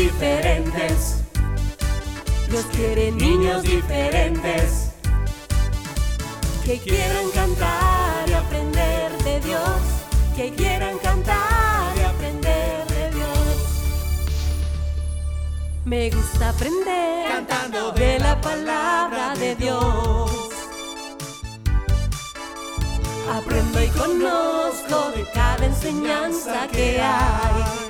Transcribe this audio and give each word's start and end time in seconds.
diferentes. 0.00 1.16
Dios 2.48 2.64
quiere 2.72 3.12
niños 3.12 3.62
diferentes 3.62 4.92
que 6.64 6.78
quieran 6.78 7.30
cantar 7.34 8.28
y 8.28 8.32
aprender 8.32 9.12
de 9.24 9.40
Dios, 9.40 9.80
que 10.36 10.54
quieran 10.54 10.96
cantar 10.98 11.94
y 11.98 12.00
aprender 12.00 12.86
de 12.86 13.10
Dios. 13.16 13.56
Me 15.84 16.10
gusta 16.10 16.48
aprender 16.48 17.28
Cantando 17.28 17.92
de 17.92 18.18
la 18.20 18.40
palabra 18.40 19.34
de 19.34 19.54
Dios. 19.54 20.30
Aprendo 23.30 23.82
y 23.82 23.88
conozco 23.88 25.10
de 25.14 25.24
cada 25.34 25.66
enseñanza 25.66 26.66
que 26.72 27.00
hay. 27.02 27.89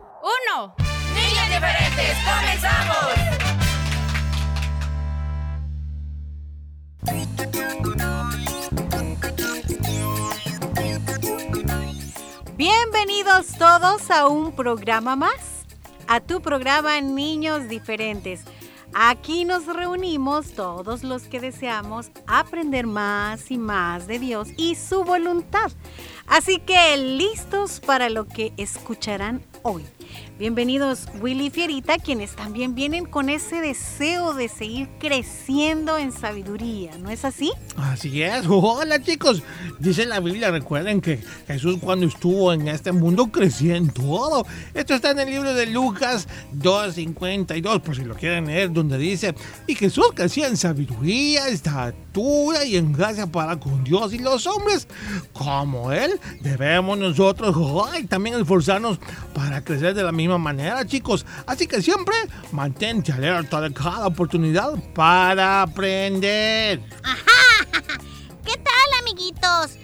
Uno. 0.21 0.75
Niños 1.13 1.47
diferentes, 1.49 2.17
comenzamos. 2.25 3.41
Bienvenidos 12.55 13.47
todos 13.57 14.11
a 14.11 14.27
un 14.27 14.51
programa 14.55 15.15
más, 15.15 15.65
a 16.07 16.19
tu 16.19 16.41
programa 16.41 17.01
Niños 17.01 17.67
Diferentes. 17.67 18.43
Aquí 18.93 19.45
nos 19.45 19.65
reunimos 19.65 20.51
todos 20.51 21.03
los 21.03 21.23
que 21.23 21.39
deseamos 21.39 22.11
aprender 22.27 22.85
más 22.85 23.49
y 23.49 23.57
más 23.57 24.05
de 24.05 24.19
Dios 24.19 24.49
y 24.57 24.75
su 24.75 25.03
voluntad. 25.03 25.71
Así 26.27 26.59
que 26.59 26.97
listos 26.97 27.79
para 27.79 28.09
lo 28.09 28.27
que 28.27 28.53
escucharán 28.57 29.43
hoy. 29.63 29.85
Bienvenidos 30.39 31.07
Willy 31.21 31.47
y 31.47 31.49
Fierita, 31.49 31.97
quienes 31.97 32.35
también 32.35 32.73
vienen 32.73 33.05
con 33.05 33.29
ese 33.29 33.61
deseo 33.61 34.33
de 34.33 34.49
seguir 34.49 34.89
creciendo 34.99 35.97
en 35.97 36.11
sabiduría, 36.11 36.97
¿no 36.97 37.09
es 37.09 37.25
así? 37.25 37.51
Así 37.77 38.23
es. 38.23 38.45
Hola 38.47 39.01
chicos. 39.01 39.43
Dice 39.79 40.05
la 40.05 40.19
Biblia, 40.19 40.51
recuerden 40.51 41.01
que 41.01 41.19
Jesús 41.47 41.77
cuando 41.79 42.05
estuvo 42.07 42.53
en 42.53 42.67
este 42.67 42.91
mundo 42.91 43.31
crecía 43.31 43.75
en 43.75 43.89
todo. 43.89 44.45
Esto 44.73 44.95
está 44.95 45.11
en 45.11 45.19
el 45.19 45.29
libro 45.29 45.53
de 45.53 45.67
Lucas 45.67 46.27
2.52, 46.57 47.81
por 47.81 47.95
si 47.95 48.03
lo 48.03 48.15
quieren 48.15 48.47
leer, 48.47 48.71
donde 48.71 48.97
dice, 48.97 49.35
y 49.67 49.75
Jesús 49.75 50.07
crecía 50.13 50.47
en 50.47 50.57
sabiduría, 50.57 51.47
y 52.13 52.75
en 52.75 52.91
gracia 52.91 53.27
para 53.27 53.57
con 53.57 53.83
Dios 53.83 54.13
y 54.13 54.19
los 54.19 54.45
hombres. 54.45 54.87
Como 55.33 55.91
Él, 55.91 56.19
debemos 56.41 56.97
nosotros 56.97 57.55
también 58.09 58.39
esforzarnos 58.39 58.99
para 59.33 59.63
crecer 59.63 59.93
de 59.93 60.03
la 60.03 60.11
misma 60.11 60.37
manera, 60.37 60.85
chicos. 60.85 61.25
Así 61.45 61.67
que 61.67 61.81
siempre 61.81 62.15
mantente 62.51 63.13
alerta 63.13 63.61
de 63.61 63.73
cada 63.73 64.07
oportunidad 64.07 64.73
para 64.93 65.61
aprender. 65.61 66.81
¿Qué 68.45 68.57
tal, 68.57 68.99
amiguitos? 68.99 69.77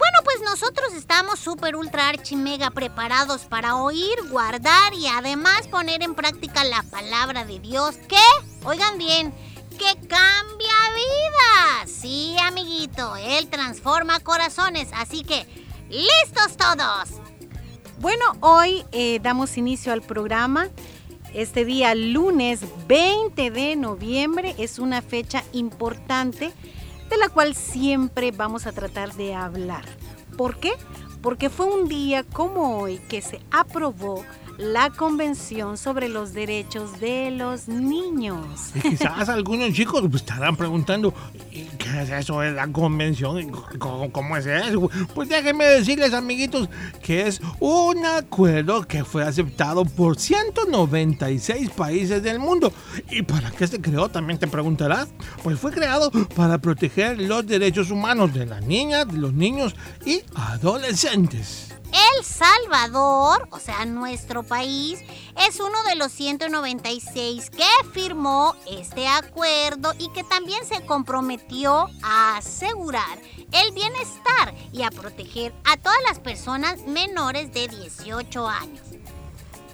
Bueno, 0.00 0.18
pues 0.24 0.40
nosotros 0.42 0.94
estamos 0.94 1.38
súper 1.38 1.76
ultra 1.76 2.08
archi 2.08 2.34
mega 2.34 2.70
preparados 2.70 3.42
para 3.42 3.76
oír, 3.76 4.16
guardar 4.30 4.94
y 4.94 5.06
además 5.06 5.68
poner 5.70 6.02
en 6.02 6.14
práctica 6.14 6.64
la 6.64 6.82
palabra 6.84 7.44
de 7.44 7.58
Dios 7.60 7.96
que, 8.08 8.16
oigan 8.64 8.96
bien, 8.96 9.34
que 9.80 10.06
cambia 10.06 10.74
vidas. 10.94 11.90
Sí, 11.90 12.36
amiguito, 12.42 13.16
Él 13.16 13.48
transforma 13.48 14.20
corazones, 14.20 14.90
así 14.92 15.22
que, 15.22 15.46
¡listos 15.88 16.58
todos! 16.58 17.08
Bueno, 17.98 18.24
hoy 18.40 18.84
eh, 18.92 19.20
damos 19.22 19.56
inicio 19.56 19.94
al 19.94 20.02
programa. 20.02 20.68
Este 21.32 21.64
día, 21.64 21.94
lunes 21.94 22.60
20 22.88 23.50
de 23.50 23.76
noviembre, 23.76 24.54
es 24.58 24.78
una 24.78 25.00
fecha 25.00 25.44
importante 25.52 26.52
de 27.08 27.16
la 27.16 27.30
cual 27.30 27.54
siempre 27.54 28.32
vamos 28.32 28.66
a 28.66 28.72
tratar 28.72 29.14
de 29.14 29.34
hablar. 29.34 29.84
¿Por 30.36 30.60
qué? 30.60 30.72
Porque 31.22 31.48
fue 31.48 31.66
un 31.66 31.88
día 31.88 32.22
como 32.22 32.80
hoy 32.80 32.98
que 33.08 33.22
se 33.22 33.40
aprobó 33.50 34.26
la 34.60 34.90
Convención 34.90 35.78
sobre 35.78 36.08
los 36.08 36.34
Derechos 36.34 37.00
de 37.00 37.30
los 37.30 37.66
Niños. 37.66 38.70
Y 38.74 38.80
quizás 38.80 39.28
algunos 39.30 39.72
chicos 39.72 40.02
pues, 40.02 40.22
estarán 40.22 40.56
preguntando, 40.56 41.14
¿y 41.50 41.64
¿qué 41.64 42.02
es 42.02 42.10
eso 42.10 42.40
de 42.40 42.52
la 42.52 42.68
convención? 42.68 43.38
¿Y 43.38 43.46
¿Cómo, 43.78 44.12
cómo 44.12 44.36
es 44.36 44.46
eso? 44.46 44.90
Pues 45.14 45.28
déjenme 45.30 45.64
decirles, 45.64 46.12
amiguitos, 46.12 46.68
que 47.02 47.26
es 47.26 47.40
un 47.58 48.04
acuerdo 48.04 48.82
que 48.82 49.02
fue 49.02 49.24
aceptado 49.24 49.84
por 49.84 50.18
196 50.18 51.70
países 51.70 52.22
del 52.22 52.38
mundo. 52.38 52.72
¿Y 53.10 53.22
para 53.22 53.50
qué 53.50 53.66
se 53.66 53.80
creó? 53.80 54.10
También 54.10 54.38
te 54.38 54.46
preguntarás. 54.46 55.08
Pues 55.42 55.58
fue 55.58 55.72
creado 55.72 56.10
para 56.36 56.58
proteger 56.58 57.18
los 57.18 57.46
derechos 57.46 57.90
humanos 57.90 58.34
de 58.34 58.44
las 58.44 58.62
niñas, 58.64 59.08
de 59.08 59.18
los 59.18 59.32
niños 59.32 59.74
y 60.04 60.22
adolescentes. 60.34 61.79
El 61.92 62.24
Salvador, 62.24 63.48
o 63.50 63.58
sea, 63.58 63.84
nuestro 63.84 64.42
país, 64.44 65.00
es 65.48 65.58
uno 65.58 65.82
de 65.88 65.96
los 65.96 66.12
196 66.12 67.50
que 67.50 67.64
firmó 67.92 68.54
este 68.70 69.08
acuerdo 69.08 69.92
y 69.98 70.08
que 70.10 70.22
también 70.22 70.64
se 70.64 70.84
comprometió 70.86 71.88
a 72.02 72.36
asegurar 72.36 73.18
el 73.52 73.72
bienestar 73.72 74.54
y 74.72 74.82
a 74.82 74.90
proteger 74.90 75.52
a 75.64 75.76
todas 75.76 75.98
las 76.06 76.20
personas 76.20 76.86
menores 76.86 77.52
de 77.52 77.66
18 77.66 78.46
años. 78.46 78.86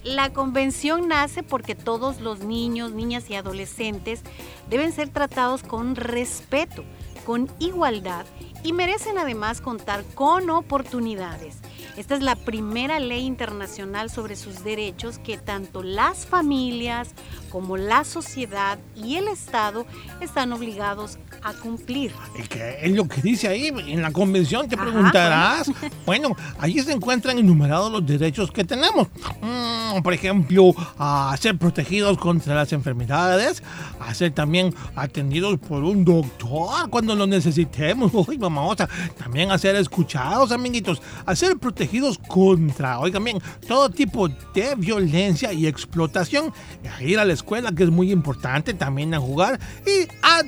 La 0.03 0.33
convención 0.33 1.09
nace 1.09 1.43
porque 1.43 1.75
todos 1.75 2.21
los 2.21 2.39
niños, 2.39 2.93
niñas 2.93 3.29
y 3.29 3.35
adolescentes 3.35 4.23
deben 4.71 4.93
ser 4.93 5.09
tratados 5.11 5.63
con 5.63 5.97
respeto, 5.97 6.85
con 7.27 7.51
igualdad 7.59 8.25
y 8.67 8.73
merecen 8.73 9.17
además 9.17 9.61
contar 9.61 10.03
con 10.17 10.51
oportunidades. 10.51 11.59
Esta 11.97 12.17
es 12.17 12.21
la 12.21 12.35
primera 12.35 12.99
ley 12.99 13.25
internacional 13.25 14.11
sobre 14.11 14.35
sus 14.35 14.65
derechos 14.65 15.21
que 15.21 15.39
tanto 15.39 15.85
las 15.85 16.27
familias 16.27 17.11
como 17.49 17.77
la 17.77 18.03
sociedad 18.03 18.81
y 18.97 19.17
el 19.17 19.29
Estado 19.29 19.87
están 20.21 20.53
obligados 20.53 21.17
a 21.47 21.53
cumplir. 21.55 22.13
¿Y 22.37 22.43
qué 22.49 22.79
es 22.83 22.93
lo 22.93 23.07
que 23.07 23.23
dice 23.23 23.47
ahí 23.47 23.69
en 23.69 24.03
la 24.03 24.11
convención? 24.11 24.69
Te 24.69 24.75
Ajá, 24.75 24.85
preguntarás. 24.85 25.71
Bueno, 26.05 26.37
allí 26.59 26.81
se 26.81 26.93
encuentran 26.93 27.39
enumerados 27.39 27.93
los 27.93 28.05
derechos 28.05 28.51
que 28.51 28.65
tenemos. 28.65 29.07
Mm, 29.41 30.03
por 30.03 30.13
ejemplo, 30.13 30.75
a 30.99 31.37
ser 31.41 31.57
protegidos 31.57 32.19
contra 32.19 32.55
las 32.55 32.73
enfermedades, 32.73 33.63
a 34.01 34.13
ser 34.13 34.33
también 34.33 34.75
atendidos 34.97 35.59
por 35.61 35.85
un 35.85 36.05
doctor 36.05 36.91
cuando 36.91 37.15
lo 37.15 37.29
necesitemos. 37.29 38.13
Uy, 38.29 38.39
mamosa. 38.39 38.89
También 39.17 39.53
a 39.53 39.59
ser 39.59 39.77
escuchados, 39.77 40.51
amiguitos. 40.51 41.01
A 41.25 41.37
ser 41.37 41.57
protegidos 41.59 42.19
contra, 42.19 42.99
oigan 42.99 43.23
bien, 43.23 43.39
todo 43.69 43.89
tipo 43.89 44.29
de 44.29 44.75
violencia 44.77 45.53
y 45.53 45.69
explotación. 45.69 46.53
A 46.97 47.03
ir 47.05 47.21
a 47.21 47.25
la 47.25 47.35
escuela, 47.35 47.71
que 47.71 47.85
es 47.85 47.91
muy 47.91 48.11
importante, 48.11 48.75
también 48.75 49.15
a 49.15 49.21
jugar 49.21 49.61
y 49.87 50.09
a 50.23 50.43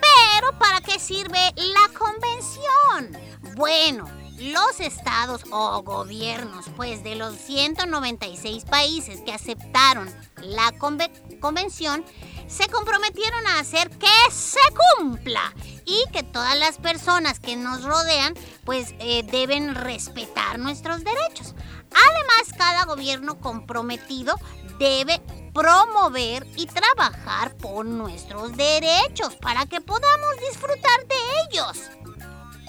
Pero 0.00 0.58
¿para 0.58 0.80
qué 0.80 0.98
sirve 0.98 1.38
la 1.56 1.98
convención? 1.98 3.54
Bueno, 3.56 4.08
los 4.38 4.78
estados 4.80 5.42
o 5.50 5.82
gobiernos, 5.82 6.66
pues 6.76 7.02
de 7.02 7.16
los 7.16 7.34
196 7.36 8.64
países 8.64 9.20
que 9.22 9.32
aceptaron 9.32 10.08
la 10.42 10.70
conve- 10.78 11.10
convención, 11.40 12.04
se 12.46 12.68
comprometieron 12.68 13.46
a 13.48 13.58
hacer 13.60 13.90
que 13.90 14.30
se 14.30 14.60
cumpla. 14.98 15.52
y 15.90 16.04
que 16.12 16.22
todas 16.22 16.54
las 16.58 16.76
personas 16.76 17.40
que 17.40 17.56
nos 17.56 17.82
rodean 17.82 18.34
pues 18.64 18.94
eh, 18.98 19.22
deben 19.22 19.74
respetar 19.74 20.58
nuestros 20.58 21.02
derechos. 21.02 21.54
Además, 21.90 22.52
cada 22.58 22.84
gobierno 22.84 23.38
comprometido 23.40 24.34
debe 24.78 25.20
promover 25.52 26.46
y 26.56 26.66
trabajar 26.66 27.56
por 27.56 27.84
nuestros 27.84 28.56
derechos 28.56 29.34
para 29.36 29.66
que 29.66 29.80
podamos 29.80 30.36
disfrutar 30.48 31.06
de 31.08 31.16
ellos. 31.48 31.78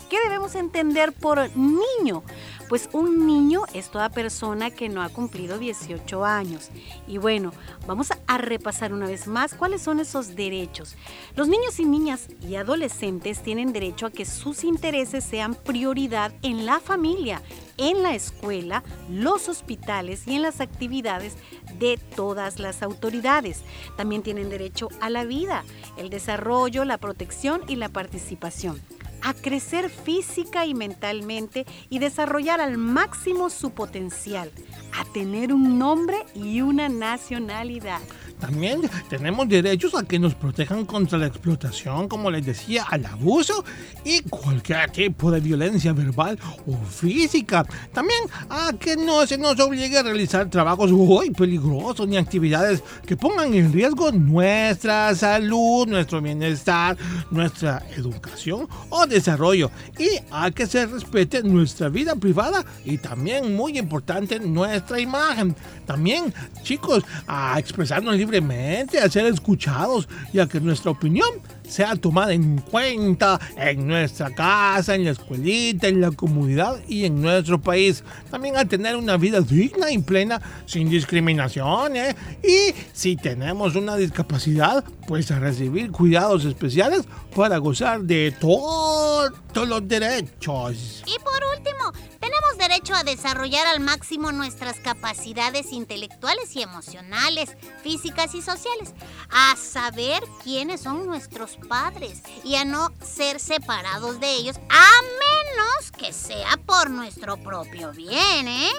¿Qué 0.09 0.19
debemos 0.23 0.55
entender 0.55 1.13
por 1.13 1.55
niño? 1.55 2.23
Pues 2.69 2.87
un 2.93 3.25
niño 3.25 3.63
es 3.73 3.89
toda 3.89 4.09
persona 4.09 4.69
que 4.69 4.89
no 4.89 5.01
ha 5.01 5.09
cumplido 5.09 5.57
18 5.57 6.23
años. 6.23 6.69
Y 7.07 7.17
bueno, 7.17 7.51
vamos 7.87 8.09
a 8.27 8.37
repasar 8.37 8.93
una 8.93 9.07
vez 9.07 9.25
más 9.25 9.55
cuáles 9.55 9.81
son 9.81 9.99
esos 9.99 10.35
derechos. 10.35 10.95
Los 11.35 11.47
niños 11.47 11.79
y 11.79 11.85
niñas 11.85 12.27
y 12.47 12.55
adolescentes 12.55 13.41
tienen 13.41 13.73
derecho 13.73 14.05
a 14.05 14.11
que 14.11 14.23
sus 14.23 14.63
intereses 14.63 15.23
sean 15.23 15.55
prioridad 15.55 16.31
en 16.43 16.67
la 16.67 16.79
familia, 16.79 17.41
en 17.77 18.03
la 18.03 18.13
escuela, 18.13 18.83
los 19.09 19.49
hospitales 19.49 20.27
y 20.27 20.35
en 20.35 20.43
las 20.43 20.61
actividades 20.61 21.37
de 21.79 21.97
todas 22.15 22.59
las 22.59 22.83
autoridades. 22.83 23.63
También 23.97 24.21
tienen 24.21 24.51
derecho 24.51 24.89
a 25.01 25.09
la 25.09 25.25
vida, 25.25 25.63
el 25.97 26.11
desarrollo, 26.11 26.85
la 26.85 26.99
protección 26.99 27.63
y 27.67 27.77
la 27.77 27.89
participación 27.89 28.79
a 29.21 29.33
crecer 29.33 29.89
física 29.89 30.65
y 30.65 30.73
mentalmente 30.73 31.65
y 31.89 31.99
desarrollar 31.99 32.61
al 32.61 32.77
máximo 32.77 33.49
su 33.49 33.71
potencial, 33.71 34.51
a 34.93 35.05
tener 35.13 35.53
un 35.53 35.79
nombre 35.79 36.17
y 36.35 36.61
una 36.61 36.89
nacionalidad. 36.89 38.01
También 38.39 38.81
tenemos 39.09 39.49
derechos 39.49 39.93
a 39.95 40.03
que 40.03 40.17
nos 40.17 40.33
protejan 40.33 40.85
contra 40.85 41.17
la 41.17 41.27
explotación, 41.27 42.07
como 42.07 42.31
les 42.31 42.45
decía, 42.45 42.85
al 42.89 43.05
abuso 43.05 43.65
y 44.05 44.21
cualquier 44.21 44.89
tipo 44.91 45.29
de 45.29 45.41
violencia 45.41 45.91
verbal 45.91 46.39
o 46.65 46.77
física. 46.85 47.65
También 47.93 48.19
a 48.49 48.71
que 48.79 48.95
no 48.95 49.27
se 49.27 49.37
nos 49.37 49.59
obligue 49.59 49.97
a 49.97 50.03
realizar 50.03 50.49
trabajos 50.49 50.91
muy 50.91 51.31
peligrosos 51.31 52.07
ni 52.07 52.15
actividades 52.15 52.81
que 53.05 53.17
pongan 53.17 53.53
en 53.53 53.73
riesgo 53.73 54.11
nuestra 54.13 55.13
salud, 55.15 55.85
nuestro 55.87 56.21
bienestar, 56.21 56.95
nuestra 57.31 57.83
educación 57.97 58.69
o 58.89 59.05
desarrollo. 59.05 59.69
Y 59.97 60.09
a 60.31 60.49
que 60.51 60.65
se 60.65 60.85
respete 60.85 61.43
nuestra 61.43 61.89
vida 61.89 62.15
privada 62.15 62.63
y 62.85 62.97
también, 62.99 63.53
muy 63.53 63.77
importante, 63.77 64.39
nuestra 64.39 64.97
imagen. 64.99 65.55
También, 65.85 66.33
chicos, 66.63 67.03
a 67.27 67.59
expresarnos 67.59 68.15
libremente 68.15 68.28
libremente, 68.29 68.99
a 68.99 69.09
ser 69.09 69.25
escuchados 69.25 70.07
y 70.31 70.45
que 70.47 70.59
nuestra 70.59 70.91
opinión 70.91 71.27
sea 71.67 71.95
tomada 71.95 72.33
en 72.33 72.59
cuenta 72.59 73.39
en 73.57 73.87
nuestra 73.87 74.33
casa, 74.33 74.95
en 74.95 75.05
la 75.05 75.11
escuelita, 75.11 75.87
en 75.87 76.01
la 76.01 76.11
comunidad 76.11 76.79
y 76.87 77.05
en 77.05 77.21
nuestro 77.21 77.59
país. 77.59 78.03
También 78.29 78.55
a 78.57 78.65
tener 78.65 78.95
una 78.95 79.17
vida 79.17 79.41
digna 79.41 79.91
y 79.91 79.97
plena 79.99 80.41
sin 80.65 80.89
discriminación. 80.89 81.95
¿eh? 81.95 82.15
Y 82.43 82.73
si 82.93 83.15
tenemos 83.15 83.75
una 83.75 83.95
discapacidad, 83.97 84.83
pues 85.07 85.31
a 85.31 85.39
recibir 85.39 85.91
cuidados 85.91 86.45
especiales 86.45 87.05
para 87.35 87.57
gozar 87.57 88.01
de 88.01 88.31
todos 88.39 89.31
los 89.55 89.87
derechos. 89.87 91.03
Y 91.05 91.17
por 91.19 91.57
último, 91.57 92.18
tenemos 92.29 92.57
derecho 92.57 92.93
a 92.93 93.03
desarrollar 93.03 93.65
al 93.65 93.79
máximo 93.79 94.31
nuestras 94.31 94.79
capacidades 94.79 95.71
intelectuales 95.71 96.55
y 96.55 96.61
emocionales, 96.61 97.55
físicas 97.81 98.35
y 98.35 98.41
sociales, 98.41 98.93
a 99.31 99.55
saber 99.55 100.21
quiénes 100.43 100.81
son 100.81 101.07
nuestros 101.07 101.57
padres 101.67 102.21
y 102.43 102.55
a 102.55 102.65
no 102.65 102.89
ser 103.03 103.39
separados 103.39 104.19
de 104.19 104.31
ellos, 104.31 104.57
a 104.69 104.91
menos 105.01 105.91
que 105.97 106.13
sea 106.13 106.57
por 106.65 106.91
nuestro 106.91 107.37
propio 107.37 107.91
bien, 107.93 108.47
¿eh? 108.47 108.71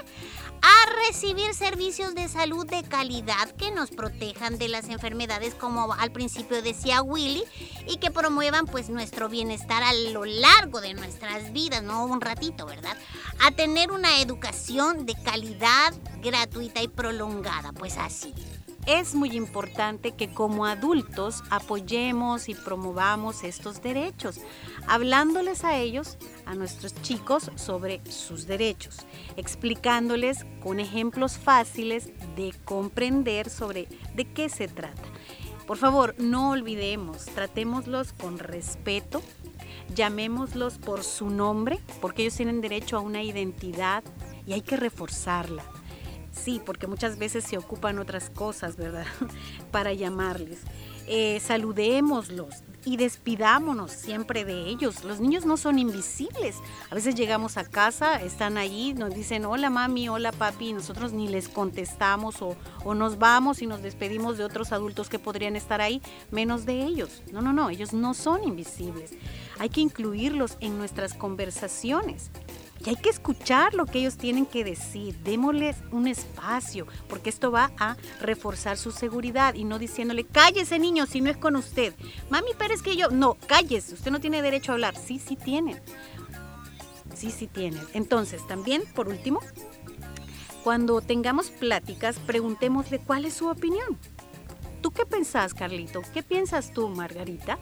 A 0.62 1.06
recibir 1.06 1.54
servicios 1.54 2.14
de 2.14 2.28
salud 2.28 2.66
de 2.66 2.82
calidad 2.82 3.50
que 3.56 3.70
nos 3.70 3.90
protejan 3.90 4.58
de 4.58 4.68
las 4.68 4.88
enfermedades 4.88 5.54
como 5.54 5.92
al 5.92 6.12
principio 6.12 6.62
decía 6.62 7.02
Willy 7.02 7.44
y 7.86 7.96
que 7.96 8.10
promuevan 8.10 8.66
pues 8.66 8.90
nuestro 8.90 9.28
bienestar 9.28 9.82
a 9.82 9.92
lo 9.92 10.24
largo 10.24 10.80
de 10.80 10.94
nuestras 10.94 11.52
vidas, 11.52 11.82
no 11.82 12.04
un 12.04 12.20
ratito, 12.20 12.66
¿verdad? 12.66 12.96
A 13.44 13.50
tener 13.52 13.90
una 13.90 14.20
educación 14.20 15.06
de 15.06 15.14
calidad 15.14 15.94
gratuita 16.22 16.82
y 16.82 16.88
prolongada, 16.88 17.72
pues 17.72 17.96
así 17.96 18.34
es 18.86 19.14
muy 19.14 19.36
importante 19.36 20.12
que 20.12 20.32
como 20.32 20.66
adultos 20.66 21.42
apoyemos 21.50 22.48
y 22.48 22.54
promovamos 22.54 23.44
estos 23.44 23.82
derechos, 23.82 24.40
hablándoles 24.86 25.64
a 25.64 25.76
ellos, 25.76 26.16
a 26.46 26.54
nuestros 26.54 26.94
chicos, 27.02 27.50
sobre 27.56 28.00
sus 28.10 28.46
derechos, 28.46 28.98
explicándoles 29.36 30.44
con 30.62 30.80
ejemplos 30.80 31.38
fáciles 31.38 32.10
de 32.36 32.54
comprender 32.64 33.50
sobre 33.50 33.86
de 34.14 34.24
qué 34.32 34.48
se 34.48 34.68
trata. 34.68 35.02
Por 35.66 35.76
favor, 35.76 36.14
no 36.18 36.50
olvidemos, 36.50 37.26
tratémoslos 37.26 38.12
con 38.12 38.38
respeto, 38.38 39.22
llamémoslos 39.94 40.78
por 40.78 41.04
su 41.04 41.30
nombre, 41.30 41.78
porque 42.00 42.22
ellos 42.22 42.34
tienen 42.36 42.60
derecho 42.60 42.96
a 42.96 43.00
una 43.00 43.22
identidad 43.22 44.02
y 44.46 44.52
hay 44.52 44.62
que 44.62 44.76
reforzarla. 44.76 45.62
Sí, 46.32 46.60
porque 46.64 46.86
muchas 46.86 47.18
veces 47.18 47.44
se 47.44 47.58
ocupan 47.58 47.98
otras 47.98 48.30
cosas, 48.30 48.76
¿verdad? 48.76 49.06
Para 49.70 49.92
llamarles. 49.92 50.60
Eh, 51.06 51.40
saludémoslos 51.40 52.62
y 52.84 52.96
despidámonos 52.96 53.90
siempre 53.90 54.44
de 54.44 54.68
ellos. 54.68 55.02
Los 55.04 55.20
niños 55.20 55.44
no 55.44 55.56
son 55.56 55.78
invisibles. 55.78 56.56
A 56.90 56.94
veces 56.94 57.14
llegamos 57.14 57.56
a 57.56 57.64
casa, 57.64 58.22
están 58.22 58.56
allí, 58.56 58.94
nos 58.94 59.12
dicen 59.12 59.44
hola 59.44 59.70
mami, 59.70 60.08
hola 60.08 60.30
papi, 60.30 60.68
y 60.68 60.72
nosotros 60.72 61.12
ni 61.12 61.26
les 61.28 61.48
contestamos 61.48 62.40
o, 62.42 62.56
o 62.84 62.94
nos 62.94 63.18
vamos 63.18 63.60
y 63.60 63.66
nos 63.66 63.82
despedimos 63.82 64.38
de 64.38 64.44
otros 64.44 64.72
adultos 64.72 65.08
que 65.08 65.18
podrían 65.18 65.56
estar 65.56 65.80
ahí, 65.80 66.00
menos 66.30 66.64
de 66.64 66.84
ellos. 66.84 67.22
No, 67.32 67.42
no, 67.42 67.52
no, 67.52 67.70
ellos 67.70 67.92
no 67.92 68.14
son 68.14 68.44
invisibles. 68.44 69.10
Hay 69.58 69.68
que 69.68 69.80
incluirlos 69.80 70.56
en 70.60 70.78
nuestras 70.78 71.14
conversaciones. 71.14 72.30
Y 72.84 72.88
hay 72.88 72.96
que 72.96 73.10
escuchar 73.10 73.74
lo 73.74 73.84
que 73.84 73.98
ellos 73.98 74.16
tienen 74.16 74.46
que 74.46 74.64
decir. 74.64 75.14
Démosles 75.18 75.76
un 75.90 76.08
espacio, 76.08 76.86
porque 77.08 77.30
esto 77.30 77.50
va 77.50 77.70
a 77.78 77.96
reforzar 78.20 78.78
su 78.78 78.90
seguridad 78.90 79.54
y 79.54 79.64
no 79.64 79.78
diciéndole, 79.78 80.24
cállese 80.24 80.78
niño 80.78 81.06
si 81.06 81.20
no 81.20 81.30
es 81.30 81.36
con 81.36 81.56
usted. 81.56 81.94
Mami, 82.30 82.50
pero 82.58 82.72
es 82.72 82.82
que 82.82 82.96
yo, 82.96 83.10
no, 83.10 83.36
cállese, 83.46 83.94
usted 83.94 84.10
no 84.10 84.20
tiene 84.20 84.40
derecho 84.40 84.72
a 84.72 84.74
hablar. 84.74 84.96
Sí, 84.96 85.18
sí 85.18 85.36
tienen. 85.36 85.80
Sí, 87.14 87.30
sí 87.30 87.46
tienen. 87.46 87.82
Entonces, 87.92 88.46
también, 88.46 88.82
por 88.94 89.08
último, 89.08 89.40
cuando 90.64 91.00
tengamos 91.00 91.50
pláticas, 91.50 92.18
preguntémosle 92.18 92.98
cuál 92.98 93.24
es 93.24 93.34
su 93.34 93.48
opinión. 93.48 93.98
¿Tú 94.80 94.90
qué 94.90 95.04
pensás, 95.04 95.52
Carlito? 95.52 96.02
¿Qué 96.12 96.22
piensas 96.22 96.72
tú, 96.72 96.88
Margarita? 96.88 97.58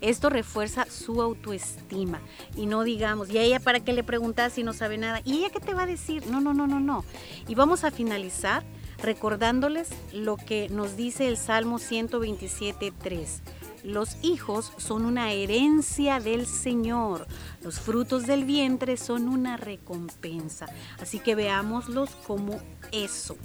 Esto 0.00 0.30
refuerza 0.30 0.86
su 0.86 1.20
autoestima 1.20 2.20
y 2.56 2.66
no 2.66 2.84
digamos, 2.84 3.28
¿y 3.30 3.38
a 3.38 3.42
ella 3.42 3.60
para 3.60 3.80
qué 3.80 3.92
le 3.92 4.04
preguntas 4.04 4.52
si 4.52 4.62
no 4.62 4.72
sabe 4.72 4.96
nada? 4.96 5.20
¿Y 5.24 5.38
ella 5.38 5.50
qué 5.50 5.60
te 5.60 5.74
va 5.74 5.82
a 5.82 5.86
decir? 5.86 6.26
No, 6.26 6.40
no, 6.40 6.54
no, 6.54 6.66
no, 6.66 6.78
no. 6.78 7.04
Y 7.48 7.54
vamos 7.54 7.84
a 7.84 7.90
finalizar 7.90 8.62
recordándoles 9.02 9.88
lo 10.12 10.36
que 10.36 10.68
nos 10.68 10.96
dice 10.96 11.26
el 11.26 11.36
Salmo 11.36 11.78
127.3. 11.78 13.40
Los 13.82 14.18
hijos 14.22 14.72
son 14.76 15.06
una 15.06 15.32
herencia 15.32 16.20
del 16.20 16.46
Señor. 16.46 17.26
Los 17.62 17.80
frutos 17.80 18.26
del 18.26 18.44
vientre 18.44 18.96
son 18.96 19.28
una 19.28 19.56
recompensa. 19.56 20.66
Así 21.00 21.18
que 21.18 21.34
veámoslos 21.34 22.10
como 22.26 22.60
eso, 22.92 23.36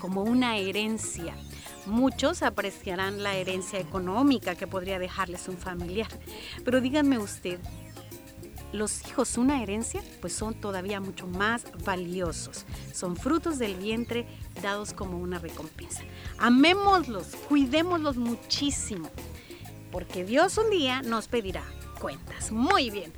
como 0.00 0.24
una 0.24 0.56
herencia. 0.56 1.34
Muchos 1.86 2.42
apreciarán 2.42 3.22
la 3.22 3.34
herencia 3.34 3.78
económica 3.78 4.54
que 4.54 4.66
podría 4.66 4.98
dejarles 4.98 5.48
un 5.48 5.56
familiar. 5.56 6.08
Pero 6.64 6.80
díganme 6.80 7.18
usted, 7.18 7.58
¿los 8.72 9.06
hijos 9.06 9.38
una 9.38 9.62
herencia? 9.62 10.02
Pues 10.20 10.32
son 10.32 10.54
todavía 10.54 11.00
mucho 11.00 11.26
más 11.26 11.64
valiosos. 11.84 12.66
Son 12.92 13.16
frutos 13.16 13.58
del 13.58 13.74
vientre 13.76 14.26
dados 14.62 14.92
como 14.92 15.18
una 15.18 15.38
recompensa. 15.38 16.02
Amémoslos, 16.38 17.34
cuidémoslos 17.48 18.16
muchísimo, 18.16 19.08
porque 19.90 20.24
Dios 20.24 20.58
un 20.58 20.70
día 20.70 21.02
nos 21.02 21.28
pedirá 21.28 21.64
cuentas. 22.00 22.50
Muy 22.50 22.90
bien. 22.90 23.12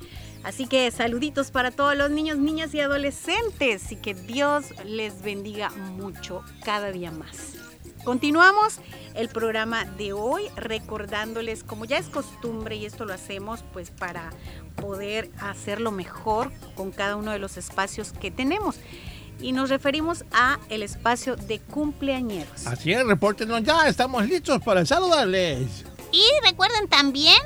Así 0.45 0.67
que 0.67 0.91
saluditos 0.91 1.53
para 1.53 1.71
todos 1.71 1.97
los 1.97 2.11
niños, 2.11 2.37
niñas 2.39 2.75
y 2.75 2.81
adolescentes 2.81 3.93
y 3.93 3.97
que 3.97 4.15
Dios 4.15 4.75
les 4.85 5.23
bendiga 5.23 5.71
mucho 5.71 6.43
cada 6.65 6.91
día 6.91 7.13
más. 7.13 7.62
Continuamos 8.05 8.81
el 9.15 9.29
programa 9.29 9.85
de 9.85 10.13
hoy 10.13 10.49
recordándoles, 10.57 11.63
como 11.63 11.85
ya 11.85 11.99
es 11.99 12.07
costumbre 12.07 12.75
y 12.75 12.85
esto 12.85 13.05
lo 13.05 13.15
hacemos 13.15 13.63
pues 13.73 13.91
para 13.91 14.31
poder 14.75 15.31
hacerlo 15.41 15.93
mejor 15.93 16.51
con 16.75 16.91
cada 16.91 17.15
uno 17.15 17.31
de 17.31 17.39
los 17.39 17.57
espacios 17.57 18.13
que 18.13 18.33
tenemos. 18.33 18.77
Y 19.41 19.53
nos 19.53 19.71
referimos 19.71 20.25
a 20.33 20.59
el 20.69 20.83
espacio 20.83 21.37
de 21.37 21.61
cumpleañeros. 21.61 22.67
Así 22.67 22.93
es, 22.93 23.07
repórtenos 23.07 23.63
ya, 23.63 23.87
estamos 23.87 24.27
listos 24.29 24.61
para 24.63 24.85
saludarles. 24.85 25.85
Y 26.11 26.25
recuerden 26.45 26.89
también 26.89 27.39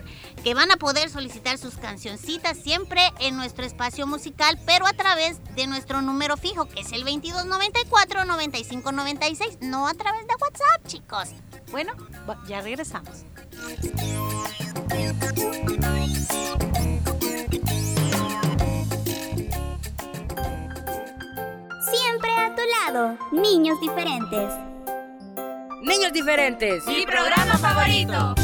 que 0.47 0.55
van 0.55 0.71
a 0.71 0.77
poder 0.77 1.11
solicitar 1.11 1.59
sus 1.59 1.75
cancioncitas 1.75 2.57
siempre 2.57 3.03
en 3.19 3.37
nuestro 3.37 3.65
espacio 3.65 4.07
musical, 4.07 4.57
pero 4.65 4.87
a 4.87 4.93
través 4.93 5.41
de 5.57 5.67
nuestro 5.67 6.03
número 6.03 6.37
fijo, 6.37 6.69
que 6.69 6.83
es 6.83 6.93
el 6.93 7.05
2294-9596, 7.05 9.59
no 9.63 9.89
a 9.89 9.95
través 9.95 10.25
de 10.29 10.35
WhatsApp, 10.41 10.87
chicos. 10.87 11.31
Bueno, 11.73 11.95
ya 12.47 12.61
regresamos. 12.61 13.25
Siempre 21.91 22.31
a 22.31 22.55
tu 22.55 22.63
lado, 22.85 23.19
niños 23.33 23.81
diferentes. 23.81 24.49
Niños 25.83 26.13
diferentes. 26.13 26.87
Mi 26.87 27.05
programa 27.05 27.59
favorito. 27.59 28.37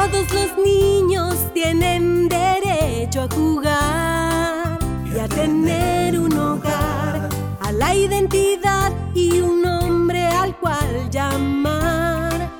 Todos 0.00 0.32
los 0.32 0.56
niños 0.56 1.34
tienen 1.52 2.26
derecho 2.26 3.20
a 3.20 3.28
jugar 3.34 4.78
y 5.14 5.18
a 5.18 5.28
tener 5.28 6.18
un 6.18 6.32
hogar, 6.38 7.28
a 7.60 7.70
la 7.70 7.94
identidad 7.94 8.92
y 9.14 9.40
un 9.40 9.60
nombre 9.60 10.26
al 10.26 10.56
cual 10.56 11.10
llamar. 11.10 12.50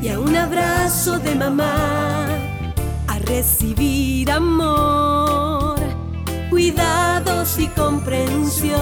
Y 0.00 0.08
a 0.08 0.18
un 0.18 0.34
abrazo 0.34 1.18
de 1.18 1.34
mamá, 1.34 2.28
a 3.08 3.18
recibir 3.18 4.30
amor, 4.30 5.78
cuidados 6.48 7.58
y 7.58 7.66
comprensión, 7.68 8.80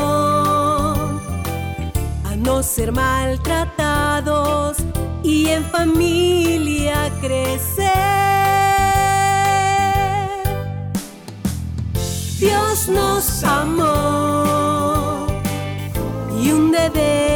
a 2.23 2.37
no 2.37 2.63
ser 2.63 2.93
maltratados 2.93 4.77
y 5.25 5.49
en 5.49 5.65
familia 5.65 7.11
crecer. 7.25 7.89
Dios 12.39 12.89
nos 12.89 13.45
amó 13.45 15.27
y 16.39 16.53
un 16.53 16.71
deber 16.71 17.34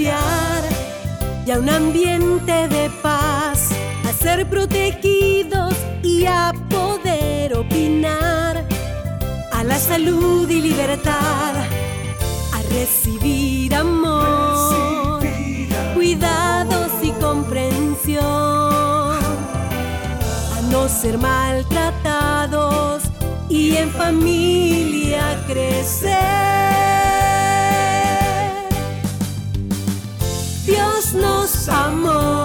y 0.00 1.50
a 1.50 1.58
un 1.58 1.68
ambiente 1.68 2.68
de 2.68 2.88
paz, 3.02 3.68
a 4.08 4.12
ser 4.14 4.48
protegidos 4.48 5.74
y 6.02 6.24
a 6.24 6.54
poder 6.70 7.54
opinar, 7.54 8.66
a 9.52 9.62
la 9.62 9.78
salud 9.78 10.48
y 10.48 10.62
libertad, 10.62 11.54
a 11.54 12.62
recibir 12.70 13.74
amor, 13.74 15.20
cuidados 15.94 16.92
y 17.02 17.10
comprensión, 17.20 18.22
a 20.56 20.60
no 20.70 20.88
ser 20.88 21.18
maltratados 21.18 23.02
y 23.50 23.76
en 23.76 23.90
familia 23.90 25.44
crecer. 25.46 26.69
Dios 31.60 32.39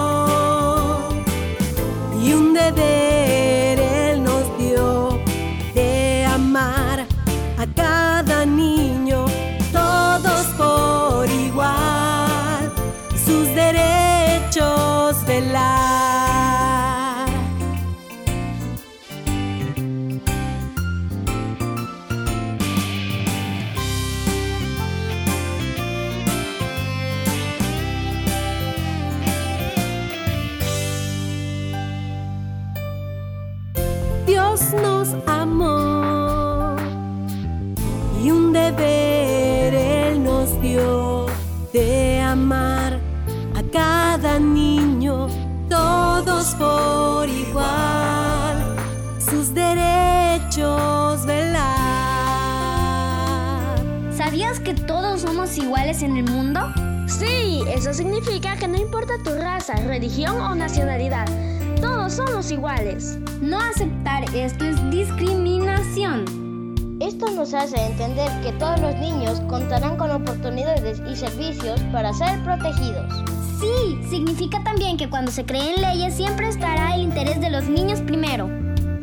contarán 69.56 69.96
con 69.96 70.10
oportunidades 70.10 71.00
y 71.10 71.16
servicios 71.16 71.80
para 71.90 72.12
ser 72.12 72.38
protegidos. 72.44 73.10
Sí, 73.58 73.98
significa 74.10 74.62
también 74.62 74.98
que 74.98 75.08
cuando 75.08 75.30
se 75.30 75.46
creen 75.46 75.80
leyes 75.80 76.14
siempre 76.14 76.48
estará 76.48 76.94
el 76.94 77.00
interés 77.00 77.40
de 77.40 77.48
los 77.48 77.64
niños 77.66 78.02
primero. 78.02 78.50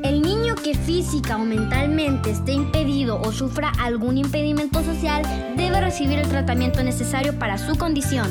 El 0.04 0.22
niño 0.22 0.54
que 0.54 0.76
física 0.76 1.38
o 1.38 1.40
mentalmente 1.40 2.30
esté 2.30 2.52
impedido 2.52 3.20
o 3.20 3.32
sufra 3.32 3.72
algún 3.80 4.20
impedimento 4.20 4.84
social 4.84 5.24
debe 5.58 5.82
recibir 5.82 6.20
el 6.20 6.28
tratamiento 6.28 6.84
necesario 6.84 7.34
para 7.40 7.58
su 7.58 7.76
condición. 7.76 8.28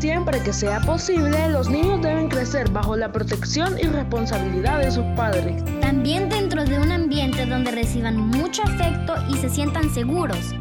Siempre 0.00 0.42
que 0.42 0.52
sea 0.52 0.80
posible, 0.80 1.48
los 1.50 1.70
niños 1.70 2.02
deben 2.02 2.28
crecer 2.28 2.68
bajo 2.70 2.96
la 2.96 3.12
protección 3.12 3.78
y 3.78 3.84
responsabilidad 3.84 4.80
de 4.80 4.90
sus 4.90 5.04
padres. 5.14 5.62
También 5.80 6.28
dentro 6.28 6.64
de 6.64 6.80
un 6.80 6.90
ambiente 6.90 7.46
donde 7.46 7.70
reciban 7.70 8.16
mucho 8.16 8.64
afecto 8.64 9.14
y 9.28 9.36
se 9.36 9.48
sientan 9.48 9.94
seguros. 9.94 10.56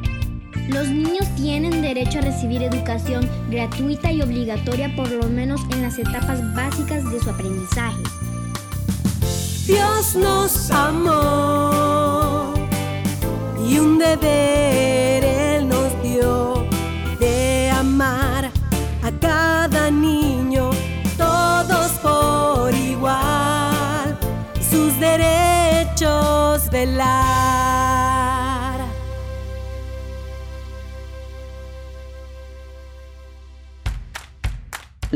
Los 0.70 0.88
niños 0.88 1.28
tienen 1.36 1.82
derecho 1.82 2.20
a 2.20 2.22
recibir 2.22 2.64
educación 2.64 3.28
gratuita 3.50 4.12
y 4.12 4.22
obligatoria 4.22 4.94
por 4.96 5.10
lo 5.12 5.28
menos 5.30 5.62
en 5.72 5.82
las 5.82 5.98
etapas 6.00 6.40
básicas 6.56 7.10
de 7.12 7.20
su 7.20 7.30
aprendizaje. 7.30 8.02
Dios 9.66 10.16
nos 10.16 10.72
amó 10.72 12.54
y 13.68 13.80
un 13.80 13.98
deber 14.00 15.24
Él 15.24 15.68
nos 15.68 16.04
dio 16.04 16.66
de 17.20 17.70
amar 17.70 18.52
a 19.04 19.12
cada 19.20 19.92
niño, 19.92 20.72
todos 21.18 21.92
por 22.02 22.74
igual, 22.74 24.18
sus 24.70 25.00
derechos 25.00 26.70
velar. 26.72 27.81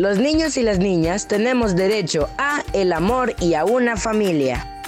Los 0.05 0.19
niños 0.19 0.55
y 0.57 0.61
las 0.61 0.77
niñas 0.77 1.27
tenemos 1.27 1.75
derecho 1.75 2.29
a 2.37 2.61
el 2.73 2.93
amor 2.93 3.33
y 3.39 3.55
a 3.55 3.65
una 3.65 3.97
familia. 3.97 4.83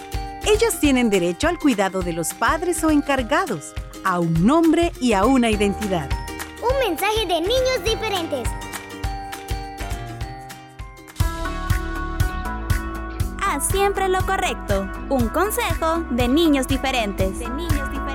Ellos 0.45 0.79
tienen 0.79 1.09
derecho 1.09 1.47
al 1.47 1.57
cuidado 1.57 2.03
de 2.03 2.13
los 2.13 2.35
padres 2.35 2.83
o 2.83 2.91
encargados, 2.91 3.73
a 4.05 4.19
un 4.19 4.45
nombre 4.45 4.91
y 5.01 5.13
a 5.13 5.25
una 5.25 5.49
identidad. 5.49 6.07
Un 6.61 6.87
mensaje 6.87 7.25
de 7.25 7.41
niños 7.41 7.83
diferentes. 7.83 8.47
Haz 13.41 13.67
siempre 13.69 14.09
lo 14.09 14.23
correcto. 14.23 14.87
Un 15.09 15.29
consejo 15.29 16.05
de 16.11 16.27
niños 16.27 16.67
diferentes. 16.67 17.39
De 17.39 17.49
niños 17.49 17.91
diferentes. 17.91 18.06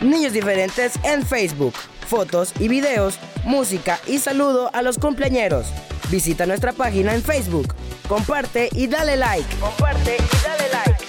Niños 0.00 0.32
diferentes 0.32 0.94
en 1.04 1.26
Facebook, 1.26 1.74
fotos 2.06 2.54
y 2.58 2.68
videos, 2.68 3.18
música 3.44 4.00
y 4.06 4.18
saludo 4.18 4.70
a 4.72 4.80
los 4.80 4.98
cumpleañeros. 4.98 5.66
Visita 6.10 6.46
nuestra 6.46 6.72
página 6.72 7.14
en 7.14 7.22
Facebook. 7.22 7.74
Comparte 8.08 8.70
y 8.72 8.86
dale 8.86 9.18
like. 9.18 9.56
Comparte 9.56 10.16
y 10.16 10.36
dale 10.42 10.64
like. 10.72 11.04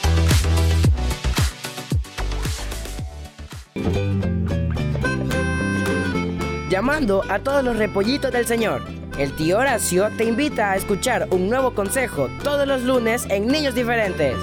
Llamando 6.69 7.23
a 7.29 7.39
todos 7.39 7.63
los 7.63 7.77
repollitos 7.77 8.31
del 8.33 8.45
Señor. 8.45 8.83
El 9.17 9.33
tío 9.35 9.57
Horacio 9.57 10.09
te 10.17 10.25
invita 10.25 10.71
a 10.71 10.75
escuchar 10.75 11.29
un 11.31 11.49
nuevo 11.49 11.73
consejo 11.73 12.29
todos 12.43 12.67
los 12.67 12.81
lunes 12.83 13.25
en 13.29 13.47
Niños 13.47 13.73
Diferentes. 13.73 14.35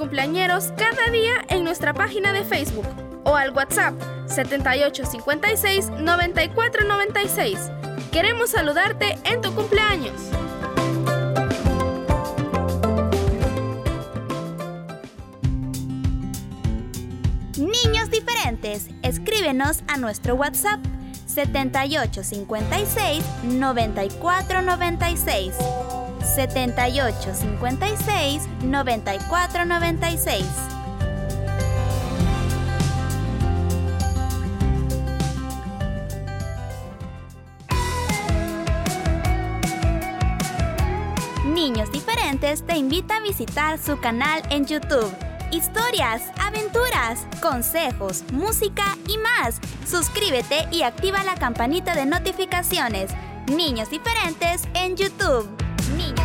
Cumpleañeros 0.00 0.72
cada 0.78 1.10
día 1.10 1.34
en 1.50 1.62
nuestra 1.62 1.92
página 1.92 2.32
de 2.32 2.42
Facebook 2.42 2.86
o 3.24 3.36
al 3.36 3.52
WhatsApp 3.52 3.92
7856 4.28 5.90
9496. 5.90 7.70
Queremos 8.10 8.48
saludarte 8.48 9.18
en 9.24 9.42
tu 9.42 9.54
cumpleaños. 9.54 10.14
Niños 17.58 18.10
diferentes, 18.10 18.88
escríbenos 19.02 19.82
a 19.86 19.98
nuestro 19.98 20.34
WhatsApp 20.34 20.80
7856 21.26 23.22
9496. 23.44 25.99
7856 26.34 28.42
9496. 28.62 30.70
Niños 41.60 41.92
Diferentes 41.92 42.66
te 42.66 42.76
invita 42.76 43.16
a 43.16 43.20
visitar 43.20 43.78
su 43.78 44.00
canal 44.00 44.42
en 44.50 44.66
YouTube. 44.66 45.12
Historias, 45.50 46.22
aventuras, 46.40 47.26
consejos, 47.42 48.24
música 48.32 48.96
y 49.06 49.18
más. 49.18 49.60
Suscríbete 49.86 50.66
y 50.70 50.82
activa 50.82 51.24
la 51.24 51.34
campanita 51.34 51.94
de 51.94 52.06
notificaciones. 52.06 53.10
Niños 53.48 53.90
Diferentes 53.90 54.62
en 54.74 54.96
YouTube. 54.96 55.48
Niños 55.96 56.19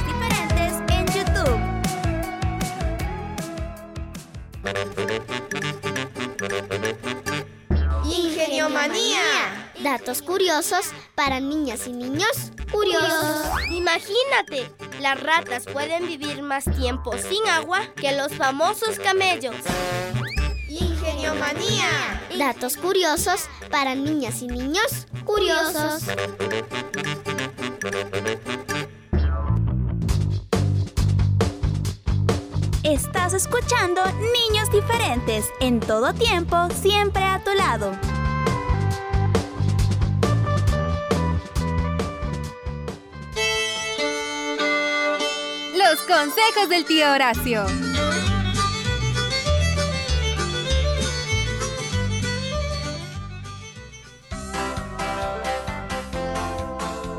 Ingenio 8.05 8.69
Manía. 8.69 9.71
Datos 9.81 10.21
curiosos 10.21 10.87
para 11.15 11.39
niñas 11.39 11.87
y 11.87 11.93
niños 11.93 12.51
curiosos. 12.71 13.47
Imagínate, 13.71 14.69
las 14.99 15.21
ratas 15.21 15.65
pueden 15.71 16.07
vivir 16.07 16.41
más 16.41 16.65
tiempo 16.65 17.17
sin 17.17 17.47
agua 17.47 17.81
que 17.95 18.11
los 18.11 18.33
famosos 18.33 18.99
camellos. 18.99 19.55
Ingenio 20.67 21.35
Manía. 21.35 22.21
Datos 22.37 22.75
curiosos 22.75 23.47
para 23.71 23.95
niñas 23.95 24.41
y 24.41 24.47
niños 24.47 25.07
curiosos. 25.23 26.03
Estás 32.85 33.33
escuchando 33.33 33.99
Niños 34.05 34.69
Diferentes, 34.71 35.51
en 35.59 35.79
todo 35.79 36.13
tiempo, 36.13 36.55
siempre 36.69 37.23
a 37.23 37.43
tu 37.43 37.51
lado. 37.55 37.91
Los 45.75 45.99
consejos 46.01 46.69
del 46.69 46.85
tío 46.85 47.11
Horacio. 47.11 47.65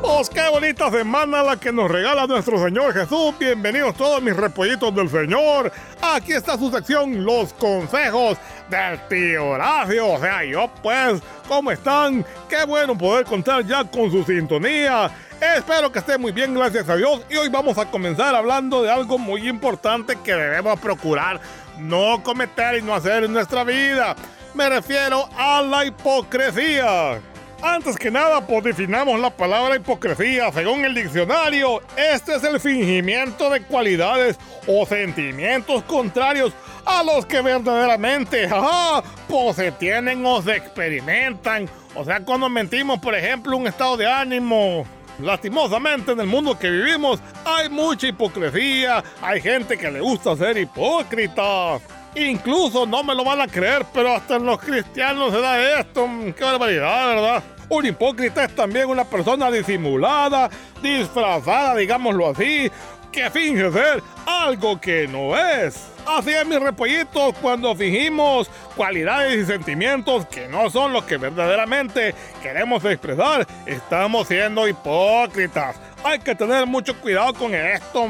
Pues 0.07 0.29
qué 0.29 0.47
bonita 0.49 0.89
semana 0.89 1.43
la 1.43 1.57
que 1.57 1.69
nos 1.69 1.91
regala 1.91 2.25
nuestro 2.27 2.57
Señor 2.63 2.93
Jesús. 2.93 3.37
Bienvenidos 3.37 3.93
todos 3.97 4.21
mis 4.21 4.37
repollitos 4.37 4.95
del 4.95 5.09
Señor. 5.09 5.69
Aquí 6.01 6.31
está 6.31 6.57
su 6.57 6.71
sección, 6.71 7.25
los 7.25 7.51
consejos 7.51 8.37
del 8.69 9.05
tío 9.09 9.49
Horacio. 9.49 10.13
O 10.13 10.17
sea, 10.17 10.45
yo 10.45 10.71
pues, 10.81 11.21
¿cómo 11.49 11.71
están? 11.71 12.25
Qué 12.47 12.63
bueno 12.65 12.97
poder 12.97 13.25
contar 13.25 13.65
ya 13.65 13.83
con 13.83 14.09
su 14.09 14.23
sintonía. 14.23 15.11
Espero 15.41 15.91
que 15.91 15.99
esté 15.99 16.17
muy 16.17 16.31
bien, 16.31 16.53
gracias 16.53 16.87
a 16.87 16.95
Dios. 16.95 17.25
Y 17.29 17.35
hoy 17.35 17.49
vamos 17.49 17.77
a 17.77 17.91
comenzar 17.91 18.33
hablando 18.33 18.81
de 18.83 18.89
algo 18.89 19.17
muy 19.17 19.49
importante 19.49 20.17
que 20.23 20.33
debemos 20.33 20.79
procurar 20.79 21.41
no 21.79 22.23
cometer 22.23 22.77
y 22.77 22.81
no 22.81 22.95
hacer 22.95 23.25
en 23.25 23.33
nuestra 23.33 23.65
vida. 23.65 24.15
Me 24.53 24.69
refiero 24.69 25.27
a 25.37 25.61
la 25.61 25.83
hipocresía. 25.83 27.19
Antes 27.61 27.97
que 27.97 28.11
nada, 28.11 28.45
pues 28.45 28.63
definamos 28.63 29.19
la 29.19 29.29
palabra 29.29 29.75
hipocresía. 29.75 30.51
Según 30.51 30.85
el 30.85 30.93
diccionario, 30.93 31.81
este 31.95 32.35
es 32.35 32.43
el 32.43 32.59
fingimiento 32.59 33.49
de 33.49 33.61
cualidades 33.61 34.37
o 34.67 34.85
sentimientos 34.85 35.83
contrarios 35.83 36.53
a 36.85 37.03
los 37.03 37.25
que 37.25 37.41
verdaderamente, 37.41 38.45
ajá, 38.45 39.03
pues 39.27 39.55
se 39.55 39.71
tienen 39.71 40.25
o 40.25 40.41
se 40.41 40.55
experimentan. 40.55 41.67
O 41.95 42.05
sea, 42.05 42.19
cuando 42.19 42.47
mentimos, 42.47 42.99
por 42.99 43.15
ejemplo, 43.15 43.57
un 43.57 43.67
estado 43.67 43.97
de 43.97 44.07
ánimo, 44.07 44.85
Lastimosamente 45.19 46.11
en 46.11 46.19
el 46.19 46.27
mundo 46.27 46.59
que 46.59 46.69
vivimos 46.69 47.19
hay 47.43 47.69
mucha 47.69 48.07
hipocresía, 48.07 49.03
hay 49.19 49.41
gente 49.41 49.75
que 49.75 49.89
le 49.89 49.99
gusta 49.99 50.35
ser 50.35 50.57
hipócrita. 50.57 51.79
Incluso 52.17 52.87
no 52.87 53.03
me 53.03 53.13
lo 53.13 53.23
van 53.23 53.41
a 53.41 53.47
creer, 53.47 53.85
pero 53.93 54.15
hasta 54.15 54.37
en 54.37 54.45
los 54.45 54.59
cristianos 54.59 55.31
se 55.31 55.39
da 55.39 55.79
esto. 55.79 56.07
Qué 56.35 56.43
barbaridad, 56.43 57.07
¿verdad? 57.07 57.43
Un 57.69 57.85
hipócrita 57.85 58.45
es 58.45 58.55
también 58.55 58.89
una 58.89 59.03
persona 59.03 59.51
disimulada, 59.51 60.49
disfrazada, 60.81 61.75
digámoslo 61.75 62.29
así, 62.29 62.71
que 63.11 63.29
finge 63.29 63.71
ser 63.71 64.01
algo 64.25 64.81
que 64.81 65.07
no 65.07 65.37
es. 65.37 65.96
Así 66.07 66.31
es, 66.31 66.45
mis 66.47 66.61
repollitos, 66.61 67.35
cuando 67.41 67.75
fingimos 67.75 68.49
cualidades 68.77 69.43
y 69.43 69.45
sentimientos 69.45 70.25
que 70.27 70.47
no 70.47 70.69
son 70.69 70.93
los 70.93 71.03
que 71.03 71.17
verdaderamente 71.17 72.15
queremos 72.41 72.85
expresar, 72.85 73.45
estamos 73.65 74.29
siendo 74.29 74.65
hipócritas. 74.69 75.75
Hay 76.05 76.19
que 76.19 76.33
tener 76.33 76.65
mucho 76.65 76.97
cuidado 77.01 77.33
con 77.33 77.53
esto. 77.53 78.07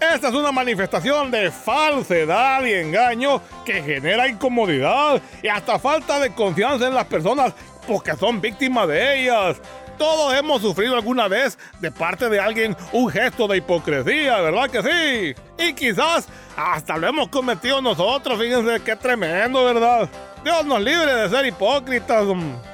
Esta 0.00 0.28
es 0.28 0.34
una 0.34 0.50
manifestación 0.50 1.30
de 1.30 1.52
falsedad 1.52 2.64
y 2.64 2.72
engaño 2.72 3.40
que 3.64 3.80
genera 3.80 4.26
incomodidad 4.26 5.22
y 5.40 5.46
hasta 5.46 5.78
falta 5.78 6.18
de 6.18 6.30
confianza 6.30 6.88
en 6.88 6.94
las 6.94 7.04
personas 7.04 7.54
porque 7.86 8.16
son 8.16 8.40
víctimas 8.40 8.88
de 8.88 9.20
ellas. 9.20 9.60
Todos 9.98 10.34
hemos 10.34 10.62
sufrido 10.62 10.94
alguna 10.94 11.28
vez 11.28 11.58
de 11.80 11.90
parte 11.90 12.28
de 12.28 12.40
alguien 12.40 12.76
un 12.92 13.08
gesto 13.08 13.48
de 13.48 13.58
hipocresía, 13.58 14.40
¿verdad 14.40 14.70
que 14.70 14.82
sí? 14.82 15.42
Y 15.58 15.72
quizás 15.72 16.28
hasta 16.56 16.96
lo 16.96 17.06
hemos 17.06 17.28
cometido 17.28 17.80
nosotros, 17.80 18.38
fíjense 18.38 18.80
qué 18.82 18.96
tremendo, 18.96 19.64
¿verdad? 19.64 20.08
Dios 20.46 20.64
nos 20.64 20.80
libre 20.80 21.12
de 21.12 21.28
ser 21.28 21.44
hipócritas. 21.44 22.24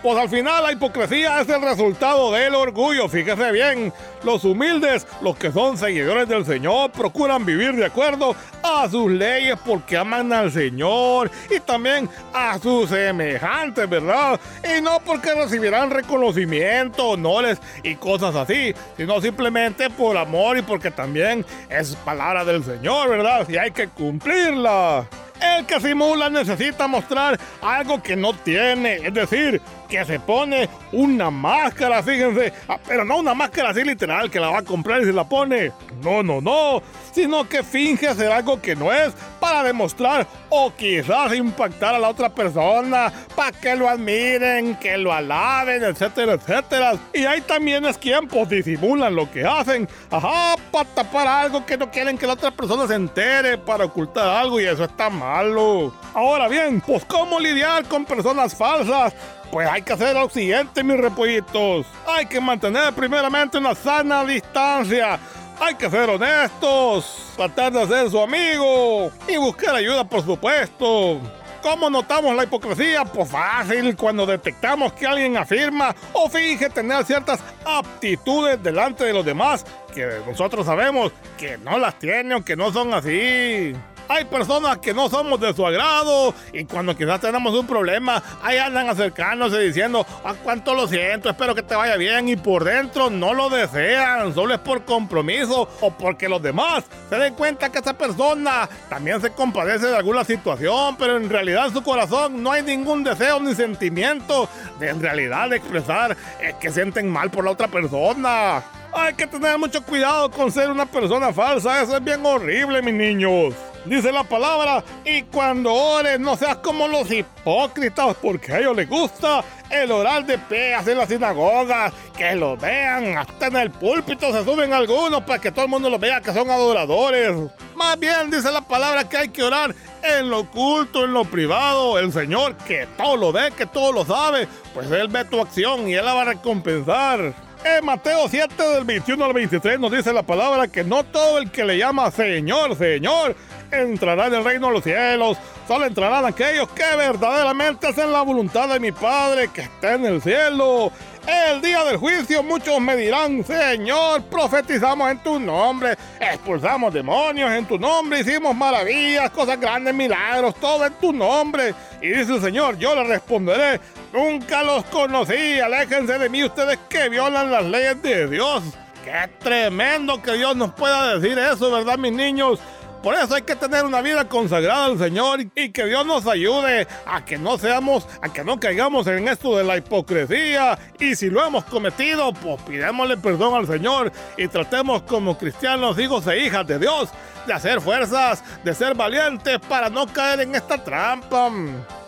Pues 0.03 0.19
al 0.19 0.29
final 0.29 0.63
la 0.63 0.73
hipocresía 0.73 1.41
es 1.41 1.49
el 1.49 1.63
resultado 1.63 2.31
del 2.31 2.55
orgullo, 2.55 3.09
fíjese 3.09 3.51
bien. 3.51 3.95
Los 4.23 4.45
humildes, 4.45 5.07
los 5.23 5.39
que 5.39 5.51
son 5.51 5.79
seguidores 5.79 6.29
del 6.29 6.45
Señor, 6.45 6.91
procuran 6.91 7.47
vivir 7.47 7.75
de 7.75 7.87
acuerdo 7.87 8.37
a 8.63 8.87
sus 8.91 9.11
leyes 9.11 9.57
porque 9.65 9.97
aman 9.97 10.31
al 10.35 10.53
Señor 10.53 11.31
y 11.49 11.61
también 11.61 12.11
a 12.35 12.59
sus 12.59 12.91
semejantes, 12.91 13.89
¿verdad? 13.89 14.39
Y 14.77 14.83
no 14.83 15.01
porque 15.01 15.33
recibirán 15.33 15.89
reconocimiento, 15.89 17.09
honores 17.09 17.59
y 17.83 17.95
cosas 17.95 18.37
así, 18.37 18.75
sino 18.99 19.19
simplemente 19.23 19.89
por 19.89 20.19
amor 20.19 20.59
y 20.59 20.63
porque 20.63 20.91
también 20.91 21.43
es 21.71 21.97
palabra 22.05 22.45
del 22.45 22.63
Señor, 22.63 23.09
¿verdad? 23.09 23.49
Y 23.49 23.57
hay 23.57 23.71
que 23.71 23.89
cumplirla. 23.89 25.07
El 25.43 25.67
que 25.67 25.81
simula 25.81 26.31
necesita 26.31 26.87
mostrar 26.87 27.39
algo 27.61 28.03
que 28.03 28.17
no 28.17 28.33
tiene, 28.33 28.97
es 28.97 29.15
decir, 29.15 29.61
que 29.93 30.07
se 30.07 30.19
pone 30.19 30.71
una 30.93 31.31
máscara, 31.31 32.03
fíjense, 32.03 32.51
ah, 32.67 32.79
pero 32.89 33.05
no 33.05 33.19
una 33.19 33.35
máscara 33.35 33.69
así 33.69 33.85
literal 33.85 34.31
que 34.31 34.41
la 34.41 34.49
va 34.49 34.61
a 34.61 34.63
comprar 34.63 35.03
y 35.03 35.05
se 35.05 35.13
la 35.13 35.29
pone. 35.29 35.71
No, 36.03 36.23
no, 36.23 36.41
no, 36.41 36.83
sino 37.13 37.47
que 37.47 37.63
finge 37.63 38.09
hacer 38.09 38.33
algo 38.33 38.59
que 38.59 38.75
no 38.75 38.91
es 38.91 39.13
para 39.39 39.63
demostrar 39.63 40.27
o 40.49 40.73
quizás 40.75 41.35
impactar 41.35 41.95
a 41.95 41.99
la 41.99 42.09
otra 42.09 42.31
persona, 42.31 43.13
para 43.37 43.53
que 43.53 43.77
lo 43.77 43.87
admiren, 43.87 44.77
que 44.77 44.97
lo 44.97 45.13
alaben, 45.13 45.85
etcétera, 45.85 46.33
etcétera. 46.33 46.95
Y 47.13 47.27
hay 47.27 47.43
también 47.43 47.85
es 47.85 47.99
quien 47.99 48.27
pues 48.29 48.49
disimulan 48.49 49.15
lo 49.15 49.31
que 49.31 49.45
hacen, 49.45 49.87
ajá, 50.11 50.55
para 50.71 50.89
tapar 50.89 51.27
algo 51.27 51.67
que 51.67 51.77
no 51.77 51.91
quieren 51.91 52.17
que 52.17 52.27
la 52.27 52.33
otra 52.33 52.51
persona 52.51 52.87
se 52.89 52.95
entere, 52.95 53.59
para 53.59 53.85
ocultar 53.85 54.27
algo 54.27 54.59
y 54.59 54.65
eso 54.65 54.85
está 54.85 55.11
malo. 55.11 55.93
Ahora 56.15 56.49
bien, 56.49 56.81
pues 56.81 57.05
cómo 57.05 57.39
lidiar 57.39 57.85
con 57.85 58.07
personas 58.07 58.57
falsas. 58.57 59.13
Pues 59.53 59.69
hay 59.69 59.83
que 59.83 59.93
hacer 59.93 60.15
lo 60.15 60.31
siguiente, 60.31 60.83
mis 60.83 60.97
repollitos. 60.97 61.85
Hay 62.07 62.25
que 62.25 62.41
mantener 62.41 62.95
primeramente 62.95 63.59
una 63.59 63.75
sana 63.75 64.25
distancia. 64.25 65.21
Hay 65.61 65.75
que 65.75 65.91
ser 65.91 66.09
honestos, 66.09 67.31
tratar 67.37 67.71
de 67.71 67.87
ser 67.87 68.11
su 68.11 68.19
amigo 68.19 69.13
y 69.29 69.37
buscar 69.37 69.75
ayuda, 69.75 70.05
por 70.05 70.25
supuesto. 70.25 71.21
¿Cómo 71.61 71.91
notamos 71.91 72.35
la 72.35 72.45
hipocresía? 72.45 73.05
Pues 73.05 73.31
fácil, 73.31 73.95
cuando 73.95 74.25
detectamos 74.25 74.95
que 74.95 75.07
alguien 75.07 75.37
afirma 75.37 75.95
o 76.15 76.31
finge 76.31 76.71
tener 76.71 77.05
ciertas 77.05 77.39
aptitudes 77.63 78.61
delante 78.63 79.05
de 79.05 79.13
los 79.13 79.25
demás 79.25 79.67
que 79.95 80.23
nosotros 80.27 80.65
sabemos 80.65 81.13
que 81.37 81.59
no 81.59 81.77
las 81.77 81.99
tienen 81.99 82.33
o 82.33 82.45
que 82.45 82.57
no 82.57 82.73
son 82.73 82.95
así. 82.95 83.75
Hay 84.09 84.25
personas 84.25 84.79
que 84.79 84.93
no 84.93 85.09
somos 85.09 85.41
de 85.41 85.53
su 85.55 85.67
agrado 85.67 86.35
y 86.53 86.65
cuando 86.65 86.97
quizás 86.97 87.21
tenemos 87.21 87.55
un 87.55 87.67
problema, 87.67 88.23
ahí 88.43 88.59
andan 88.59 88.89
acercándose 88.89 89.59
diciendo, 89.61 90.07
a 90.25 90.35
cuánto 90.35 90.75
lo 90.75 90.87
siento, 90.87 91.31
espero 91.31 91.55
que 91.55 91.63
te 91.63 91.75
vaya 91.75 91.97
bien 91.97 92.29
y 92.29 92.37
por 92.37 92.65
dentro 92.65 93.11
no 93.11 93.35
lo 93.35 93.49
desean, 93.49 94.35
solo 94.35 94.55
es 94.55 94.61
por 94.61 94.85
compromiso 94.85 95.69
o 95.81 95.91
porque 95.91 96.29
los 96.29 96.43
demás 96.43 96.85
se 97.09 97.17
den 97.17 97.35
cuenta 97.35 97.71
que 97.71 97.79
esa 97.79 97.95
persona 97.95 98.69
también 98.89 99.21
se 99.21 99.31
compadece 99.33 99.87
de 99.87 99.97
alguna 99.97 100.25
situación, 100.25 100.97
pero 100.97 101.17
en 101.17 101.29
realidad 101.29 101.67
en 101.67 101.73
su 101.73 101.83
corazón 101.83 102.43
no 102.43 102.53
hay 102.53 102.63
ningún 102.63 103.05
deseo 103.05 103.41
ni 103.41 103.55
sentimiento 103.55 104.49
de 104.79 104.91
en 104.91 105.01
realidad 105.01 105.53
expresar 105.53 106.17
eh, 106.41 106.55
que 106.61 106.71
sienten 106.71 107.09
mal 107.09 107.31
por 107.31 107.45
la 107.45 107.51
otra 107.51 107.69
persona. 107.69 108.63
Hay 108.95 109.15
que 109.15 109.27
tener 109.27 109.59
mucho 109.59 109.83
cuidado 109.83 110.31
con 110.31 110.53
ser 110.53 110.71
una 110.71 110.85
persona 110.85 111.33
falsa, 111.33 111.83
eso 111.83 111.97
es 111.97 112.05
bien 112.05 112.25
horrible, 112.27 112.83
mis 112.83 112.93
niños. 112.93 113.55
Dice 113.87 114.13
la 114.13 114.23
palabra, 114.23 114.85
y 115.05 115.23
cuando 115.23 115.73
ores 115.73 116.21
no 116.21 116.37
seas 116.37 116.57
como 116.57 116.87
los 116.87 117.11
hipócritas, 117.11 118.15
porque 118.21 118.53
a 118.53 118.59
ellos 118.61 118.77
les 118.77 118.89
gusta 118.89 119.43
el 119.71 119.91
orar 119.91 120.27
de 120.27 120.37
peas 120.37 120.87
en 120.87 120.99
las 120.99 121.09
sinagogas, 121.09 121.93
que 122.17 122.37
lo 122.37 122.57
vean, 122.57 123.17
hasta 123.17 123.47
en 123.47 123.57
el 123.57 123.71
púlpito 123.71 124.31
se 124.31 124.45
suben 124.45 124.75
algunos 124.75 125.23
para 125.23 125.41
que 125.41 125.51
todo 125.51 125.65
el 125.65 125.71
mundo 125.71 125.89
los 125.89 125.99
vea 125.99 126.21
que 126.21 126.33
son 126.33 126.51
adoradores. 126.51 127.35
Más 127.75 127.99
bien 127.99 128.31
dice 128.31 128.53
la 128.53 128.61
palabra 128.61 129.09
que 129.09 129.17
hay 129.17 129.29
que 129.31 129.43
orar 129.43 129.75
en 130.03 130.29
lo 130.29 130.41
oculto, 130.41 131.05
en 131.05 131.15
lo 131.15 131.25
privado. 131.25 131.99
El 131.99 132.13
Señor 132.13 132.57
que 132.59 132.87
todo 132.99 133.17
lo 133.17 133.33
ve, 133.33 133.53
que 133.57 133.67
todo 133.67 133.91
lo 133.91 134.05
sabe, 134.05 134.47
pues 134.75 134.91
Él 134.91 135.09
ve 135.09 135.25
tu 135.25 135.41
acción 135.41 135.89
y 135.89 135.95
Él 135.95 136.05
la 136.05 136.15
va 136.15 136.23
a 136.23 136.27
recompensar. 136.27 137.35
En 137.65 137.85
Mateo 137.85 138.29
7 138.29 138.61
del 138.61 138.85
21 138.85 139.25
al 139.25 139.33
23 139.33 139.79
nos 139.79 139.93
dice 139.93 140.13
la 140.13 140.25
palabra 140.25 140.67
que 140.67 140.83
no 140.83 141.05
todo 141.05 141.39
el 141.39 141.49
que 141.53 141.65
le 141.65 141.79
llama 141.79 142.11
Señor, 142.11 142.77
Señor, 142.77 143.37
entrará 143.71 144.27
en 144.27 144.35
el 144.35 144.45
reino 144.45 144.67
de 144.67 144.73
los 144.73 144.83
cielos. 144.83 145.39
Solo 145.69 145.87
entrarán 145.87 146.25
aquellos 146.27 146.69
que 146.71 146.97
verdaderamente 146.97 147.87
hacen 147.87 148.11
la 148.11 148.23
voluntad 148.23 148.69
de 148.69 148.81
mi 148.81 148.91
Padre 148.91 149.49
que 149.55 149.61
está 149.61 149.95
en 149.95 150.07
el 150.07 150.21
cielo. 150.21 150.91
El 151.25 151.63
día 151.63 151.85
del 151.85 151.99
juicio 151.99 152.43
muchos 152.43 152.81
me 152.81 152.97
dirán, 152.97 153.45
Señor, 153.45 154.25
profetizamos 154.25 155.09
en 155.09 155.19
tu 155.19 155.39
nombre, 155.39 155.97
expulsamos 156.21 156.93
demonios 156.93 157.53
en 157.53 157.65
tu 157.65 157.79
nombre, 157.79 158.21
hicimos 158.21 158.57
maravillas, 158.57 159.31
cosas 159.31 159.61
grandes, 159.61 159.95
milagros, 159.95 160.57
todo 160.57 160.85
en 160.85 160.95
tu 160.95 161.13
nombre. 161.13 161.75
Y 162.01 162.09
dice 162.09 162.35
el 162.35 162.43
Señor, 162.43 162.77
yo 162.77 162.97
le 162.97 163.05
responderé, 163.05 163.81
nunca 164.13 164.63
los 164.63 164.85
conocí, 164.85 165.61
aléjense 165.61 166.19
de 166.19 166.29
mí 166.29 166.45
ustedes 166.45 166.79
que 166.89 167.09
violan 167.09 167.51
las 167.51 167.65
leyes 167.65 168.03
de 168.03 168.29
Dios. 168.29 168.63
Qué 169.05 169.29
tremendo 169.39 170.23
que 170.23 170.35
Dios 170.35 170.55
nos 170.57 170.73
pueda 170.75 171.19
decir 171.19 171.39
eso, 171.39 171.71
¿verdad, 171.73 171.99
mis 171.99 172.13
niños? 172.13 172.61
Por 173.03 173.17
eso 173.17 173.35
hay 173.35 173.43
que 173.43 173.57
tener 173.57 173.85
una 173.85 174.01
vida 174.01 174.29
consagrada 174.29 174.85
al 174.85 174.97
Señor 174.97 175.41
y 175.57 175.71
que 175.71 175.87
Dios 175.87 176.07
nos 176.07 176.25
ayude 176.29 176.87
a 177.05 177.25
que 177.25 177.37
no 177.37 177.59
seamos, 177.59 178.07
a 178.23 178.33
que 178.33 178.45
no 178.45 178.61
caigamos 178.61 179.09
en 179.09 179.27
esto 179.27 179.57
de 179.57 179.65
la 179.65 179.77
hipocresía. 179.77 180.79
Y 181.01 181.17
si 181.17 181.29
lo 181.29 181.45
hemos 181.45 181.65
cometido, 181.65 182.33
pues 182.33 182.63
pidémosle 182.63 183.17
perdón 183.17 183.55
al 183.55 183.67
Señor 183.67 184.13
y 184.37 184.47
tratemos 184.47 185.03
como 185.03 185.37
cristianos, 185.37 185.99
hijos 185.99 186.29
e 186.29 186.47
hijas 186.47 186.65
de 186.65 186.79
Dios, 186.79 187.09
de 187.45 187.53
hacer 187.53 187.81
fuerzas, 187.81 188.45
de 188.63 188.73
ser 188.73 188.95
valientes 188.95 189.59
para 189.69 189.91
no 189.91 190.07
caer 190.07 190.43
en 190.43 190.55
esta 190.55 190.79
trampa. 190.79 191.51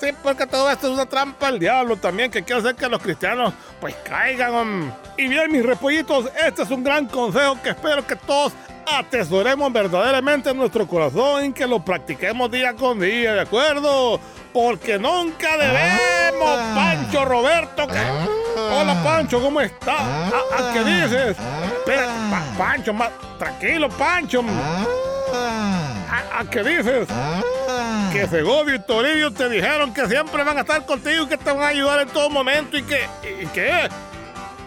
Sí, 0.00 0.10
porque 0.22 0.46
todo 0.46 0.70
esto 0.70 0.86
es 0.86 0.92
una 0.92 1.06
trampa 1.06 1.50
del 1.50 1.58
diablo 1.58 1.96
también 1.96 2.30
que 2.30 2.44
quiere 2.44 2.60
hacer 2.60 2.76
que 2.76 2.88
los 2.88 3.02
cristianos 3.02 3.52
pues 3.80 3.96
caigan. 4.04 4.94
Y 5.16 5.26
bien, 5.26 5.50
mis 5.50 5.66
repollitos, 5.66 6.30
este 6.46 6.62
es 6.62 6.70
un 6.70 6.84
gran 6.84 7.06
consejo 7.06 7.58
que 7.64 7.70
espero 7.70 8.06
que 8.06 8.14
todos 8.14 8.52
atesoremos 8.86 9.72
verdaderamente 9.72 10.50
en 10.50 10.56
nuestro 10.56 10.86
corazón 10.86 11.46
y 11.46 11.52
que 11.52 11.66
lo 11.66 11.84
practiquemos 11.84 12.50
día 12.50 12.74
con 12.74 13.00
día, 13.00 13.34
¿de 13.34 13.40
acuerdo? 13.42 14.20
Porque 14.52 14.98
nunca 14.98 15.56
debemos, 15.56 16.58
Ah. 16.58 16.72
Pancho 16.74 17.24
Roberto. 17.24 17.86
que- 17.86 18.34
Hola 18.60 19.02
Pancho, 19.02 19.40
¿cómo 19.42 19.60
está? 19.60 19.96
¿A, 19.98 20.28
a 20.70 20.72
qué 20.72 20.84
dices? 20.84 21.36
Espera, 21.78 22.06
Pa- 22.30 22.58
Pancho, 22.58 22.94
tranquilo, 23.38 23.88
Pancho. 23.88 24.44
¿A, 25.34 26.40
a 26.40 26.44
qué 26.50 26.62
dices? 26.62 27.08
Que 28.12 28.26
Segovio 28.28 28.76
y 28.76 28.78
Toribio 28.80 29.32
te 29.32 29.48
dijeron 29.48 29.92
que 29.92 30.06
siempre 30.06 30.44
van 30.44 30.58
a 30.58 30.60
estar 30.60 30.84
contigo 30.86 31.24
y 31.24 31.26
que 31.26 31.36
te 31.36 31.50
van 31.50 31.62
a 31.62 31.66
ayudar 31.68 32.00
en 32.02 32.08
todo 32.08 32.30
momento 32.30 32.76
y 32.78 32.82
que, 32.84 33.08
y 33.42 33.46
que, 33.46 33.88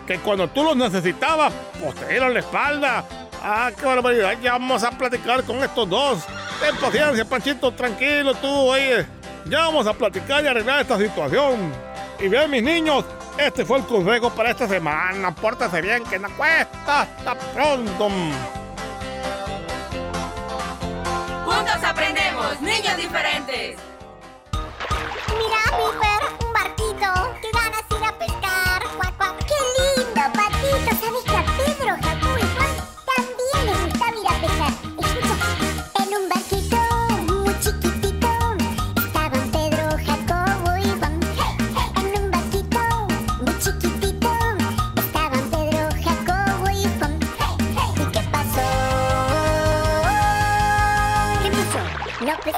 que 0.05 0.19
cuando 0.19 0.49
tú 0.49 0.63
los 0.63 0.75
necesitabas, 0.75 1.53
pues 1.81 1.95
te 1.95 2.07
dieron 2.09 2.33
la 2.33 2.39
espalda. 2.41 3.05
Ah, 3.43 3.71
qué 3.77 3.85
barbaridad. 3.85 4.37
Ya 4.41 4.53
vamos 4.53 4.83
a 4.83 4.91
platicar 4.91 5.43
con 5.43 5.57
estos 5.63 5.89
dos. 5.89 6.23
Ten 6.59 6.75
paciencia, 6.77 7.25
Panchito, 7.25 7.71
tranquilo 7.71 8.33
tú, 8.35 8.49
oye. 8.49 9.05
Ya 9.45 9.59
vamos 9.61 9.87
a 9.87 9.93
platicar 9.93 10.43
y 10.43 10.47
arreglar 10.47 10.81
esta 10.81 10.97
situación. 10.97 11.71
Y 12.19 12.27
bien, 12.27 12.49
mis 12.49 12.63
niños, 12.63 13.05
este 13.37 13.63
fue 13.63 13.77
el 13.77 13.85
consejo 13.85 14.29
para 14.31 14.51
esta 14.51 14.67
semana. 14.67 15.33
Pórtese 15.33 15.81
bien, 15.81 16.03
que 16.03 16.19
no 16.19 16.29
cuesta. 16.35 17.01
Hasta 17.01 17.35
pronto. 17.53 18.09
Juntos 21.45 21.83
aprendemos, 21.83 22.59
niños 22.61 22.97
diferentes. 22.97 23.77
Mira, 25.37 25.61
Piper, 25.77 26.45
un 26.45 26.53
barquito. 26.53 26.76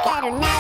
Pasó? 0.10 0.32
No 0.32 0.59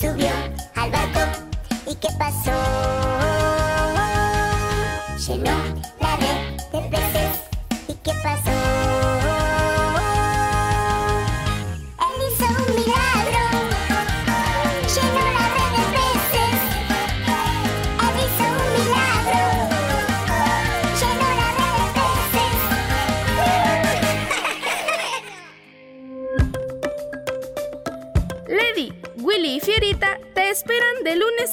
subió 0.00 0.30
al 0.76 0.90
barco. 0.90 1.20
¿Y 1.86 1.94
qué 1.96 2.08
pasó? 2.18 2.50
Llenó 5.26 5.52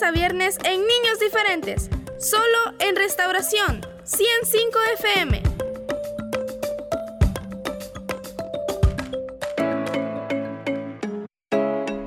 a 0.08 0.12
viernes 0.12 0.58
en 0.64 0.80
Niños 0.80 1.20
Diferentes, 1.20 1.90
solo 2.18 2.74
en 2.80 2.96
Restauración 2.96 3.86
105 4.06 4.80
FM. 5.00 5.44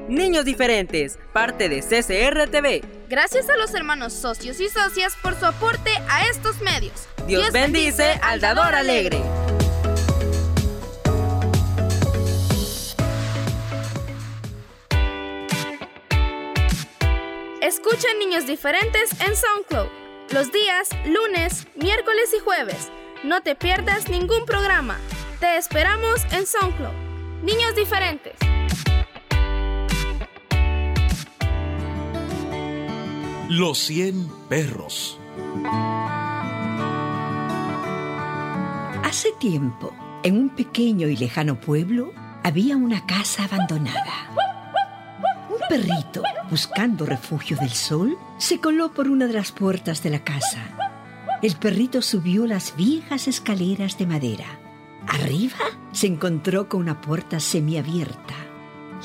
Niños 0.09 0.47
Diferentes, 0.47 1.19
parte 1.35 1.69
de 1.69 1.83
CCR 1.83 2.51
TV. 2.51 2.83
Gracias 3.11 3.51
a 3.51 3.57
los 3.59 3.75
hermanos 3.75 4.15
socios 4.15 4.61
y 4.61 4.71
socias 4.71 5.15
por 5.23 5.39
su 5.39 5.45
aporte 5.45 5.91
a 6.09 6.27
estos 6.29 6.63
medios. 6.63 7.07
Dios, 7.27 7.53
bendice 7.53 8.19
al 8.23 8.41
dador 8.41 8.75
alegre. 8.75 9.21
Escucha 17.91 18.15
Niños 18.21 18.47
Diferentes 18.47 19.11
en 19.21 19.35
SoundCloud 19.35 19.89
los 20.33 20.53
días 20.53 20.91
lunes, 21.07 21.67
miércoles 21.75 22.33
y 22.37 22.39
jueves. 22.39 22.89
No 23.25 23.41
te 23.41 23.57
pierdas 23.57 24.09
ningún 24.09 24.47
programa. 24.47 24.97
Te 25.41 25.57
esperamos 25.57 26.25
en 26.31 26.47
SoundCloud. 26.47 26.95
Niños 27.43 27.75
Diferentes. 27.75 28.35
Los 33.49 33.79
100 33.79 34.29
perros. 34.49 35.19
Hace 39.03 39.33
tiempo, 39.41 39.93
en 40.23 40.39
un 40.39 40.51
pequeño 40.51 41.09
y 41.09 41.17
lejano 41.17 41.59
pueblo, 41.59 42.13
había 42.45 42.77
una 42.77 43.05
casa 43.05 43.47
abandonada. 43.47 44.50
Perrito, 45.71 46.25
buscando 46.51 47.07
refugio 47.07 47.57
del 47.57 47.71
sol, 47.71 48.19
se 48.39 48.59
coló 48.59 48.93
por 48.93 49.07
una 49.07 49.29
de 49.29 49.35
las 49.35 49.53
puertas 49.53 50.03
de 50.03 50.11
la 50.11 50.25
casa. 50.25 50.59
El 51.43 51.55
perrito 51.55 52.03
subió 52.03 52.45
las 52.45 52.75
viejas 52.75 53.29
escaleras 53.29 53.97
de 53.97 54.05
madera. 54.05 54.47
Arriba 55.07 55.59
se 55.93 56.09
encontró 56.09 56.69
con 56.69 56.81
una 56.81 57.01
puerta 57.01 57.39
semiabierta. 57.39 58.35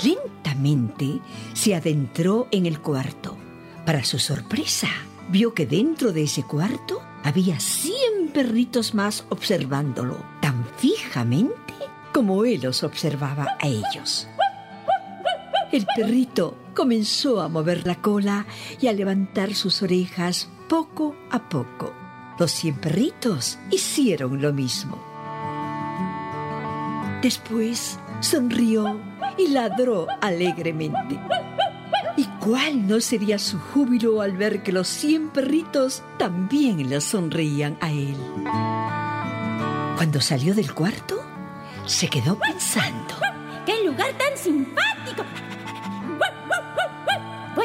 Lentamente 0.04 1.22
se 1.54 1.76
adentró 1.76 2.48
en 2.50 2.66
el 2.66 2.82
cuarto. 2.82 3.38
Para 3.86 4.04
su 4.04 4.18
sorpresa, 4.18 4.90
vio 5.30 5.54
que 5.54 5.68
dentro 5.68 6.14
de 6.14 6.24
ese 6.24 6.42
cuarto 6.42 7.00
había 7.24 7.60
cien 7.60 8.30
perritos 8.34 8.96
más 8.96 9.24
observándolo, 9.30 10.18
tan 10.42 10.66
fijamente 10.78 11.76
como 12.12 12.44
él 12.44 12.62
los 12.64 12.82
observaba 12.82 13.56
a 13.62 13.68
ellos. 13.68 14.28
El 15.76 15.86
perrito 15.94 16.56
comenzó 16.74 17.42
a 17.42 17.50
mover 17.50 17.86
la 17.86 17.96
cola 17.96 18.46
y 18.80 18.88
a 18.88 18.94
levantar 18.94 19.54
sus 19.56 19.82
orejas 19.82 20.48
poco 20.70 21.18
a 21.30 21.50
poco. 21.50 21.94
Los 22.40 22.52
cien 22.52 22.76
perritos 22.76 23.60
hicieron 23.72 24.42
lo 24.42 24.54
mismo. 24.54 24.98
Después 27.22 28.00
sonrió 28.22 28.98
y 29.38 29.50
ladró 29.50 30.08
alegremente. 30.22 31.20
¿Y 32.16 32.24
cuál 32.40 32.88
no 32.88 33.02
sería 33.02 33.38
su 33.38 33.60
júbilo 33.60 34.22
al 34.22 34.38
ver 34.38 34.64
que 34.64 34.72
los 34.72 34.88
cien 34.88 35.28
perritos 35.28 36.04
también 36.18 36.90
le 36.90 37.02
sonreían 37.02 37.78
a 37.82 37.92
él? 37.92 38.16
Cuando 39.98 40.22
salió 40.22 40.56
del 40.56 40.74
cuarto, 40.74 41.22
se 41.86 42.08
quedó 42.08 42.40
pensando. 42.40 43.16
¡Qué 43.66 43.84
lugar 43.84 44.18
tan 44.18 44.38
simpático! 44.38 44.95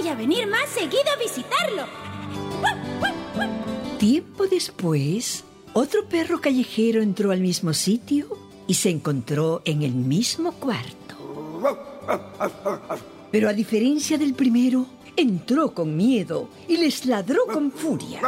Voy 0.00 0.08
a 0.08 0.14
venir 0.14 0.46
más 0.46 0.66
seguido 0.70 1.12
a 1.14 1.18
visitarlo. 1.18 1.84
Tiempo 3.98 4.46
después, 4.46 5.44
otro 5.74 6.08
perro 6.08 6.40
callejero 6.40 7.02
entró 7.02 7.32
al 7.32 7.40
mismo 7.40 7.74
sitio 7.74 8.38
y 8.66 8.72
se 8.72 8.88
encontró 8.88 9.60
en 9.66 9.82
el 9.82 9.92
mismo 9.92 10.52
cuarto. 10.52 11.16
Pero 13.30 13.50
a 13.50 13.52
diferencia 13.52 14.16
del 14.16 14.32
primero, 14.32 14.86
entró 15.16 15.74
con 15.74 15.94
miedo 15.94 16.48
y 16.66 16.78
les 16.78 17.04
ladró 17.04 17.44
con 17.44 17.70
furia. 17.70 18.22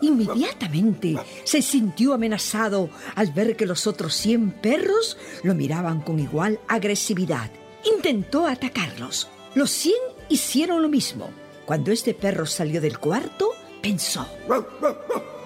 Inmediatamente 0.00 1.16
se 1.42 1.62
sintió 1.62 2.14
amenazado 2.14 2.90
al 3.16 3.32
ver 3.32 3.56
que 3.56 3.66
los 3.66 3.88
otros 3.88 4.14
100 4.14 4.52
perros 4.62 5.18
lo 5.42 5.56
miraban 5.56 6.00
con 6.00 6.20
igual 6.20 6.60
agresividad. 6.68 7.50
Intentó 7.92 8.46
atacarlos. 8.46 9.26
Los 9.56 9.72
100 9.72 10.17
hicieron 10.28 10.82
lo 10.82 10.88
mismo. 10.88 11.30
Cuando 11.64 11.92
este 11.92 12.14
perro 12.14 12.46
salió 12.46 12.80
del 12.80 12.98
cuarto, 12.98 13.50
pensó. 13.82 14.26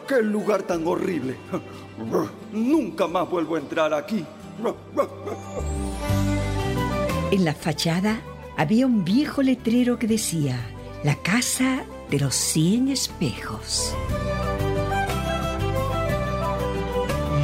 ¡Qué 0.07 0.23
lugar 0.23 0.63
tan 0.63 0.87
horrible! 0.87 1.37
Nunca 2.53 3.07
más 3.07 3.29
vuelvo 3.29 3.57
a 3.57 3.59
entrar 3.59 3.95
aquí. 3.95 4.25
En 7.31 7.45
la 7.45 7.55
fachada 7.55 8.21
había 8.57 8.87
un 8.87 9.05
viejo 9.05 9.43
letrero 9.43 9.99
que 9.99 10.07
decía, 10.07 10.61
la 11.03 11.17
casa 11.17 11.85
de 12.11 12.21
los 12.21 12.35
100 12.35 12.89
espejos. 12.89 13.95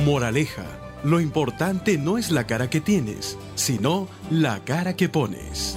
Moraleja, 0.05 0.67
lo 1.05 1.21
importante 1.21 1.99
no 1.99 2.19
es 2.19 2.31
la 2.31 2.47
cara 2.47 2.71
que 2.71 2.81
tienes, 2.81 3.39
sino 3.55 4.09
la 4.31 4.65
cara 4.65 4.95
que 4.95 5.09
pones. 5.09 5.77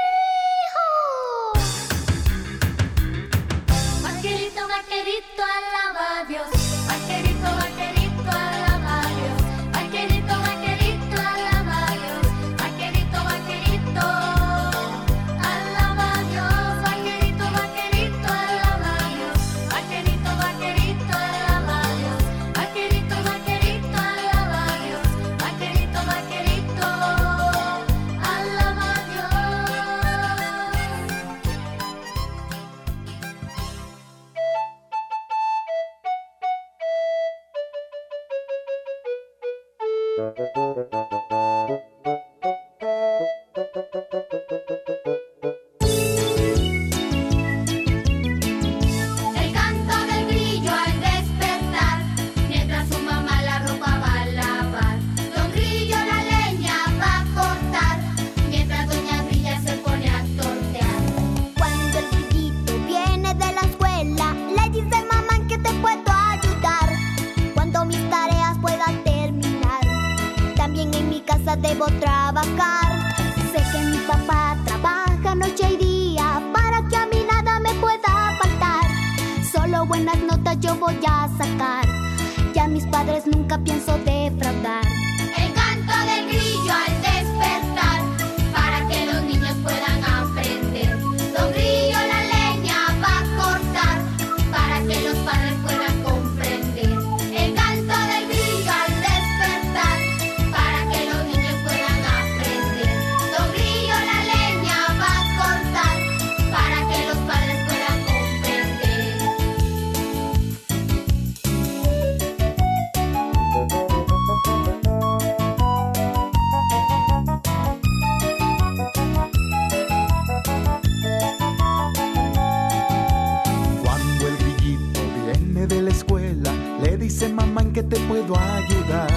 que 127.81 127.95
te 127.95 127.99
puedo 128.07 128.33
ayudar. 128.37 129.09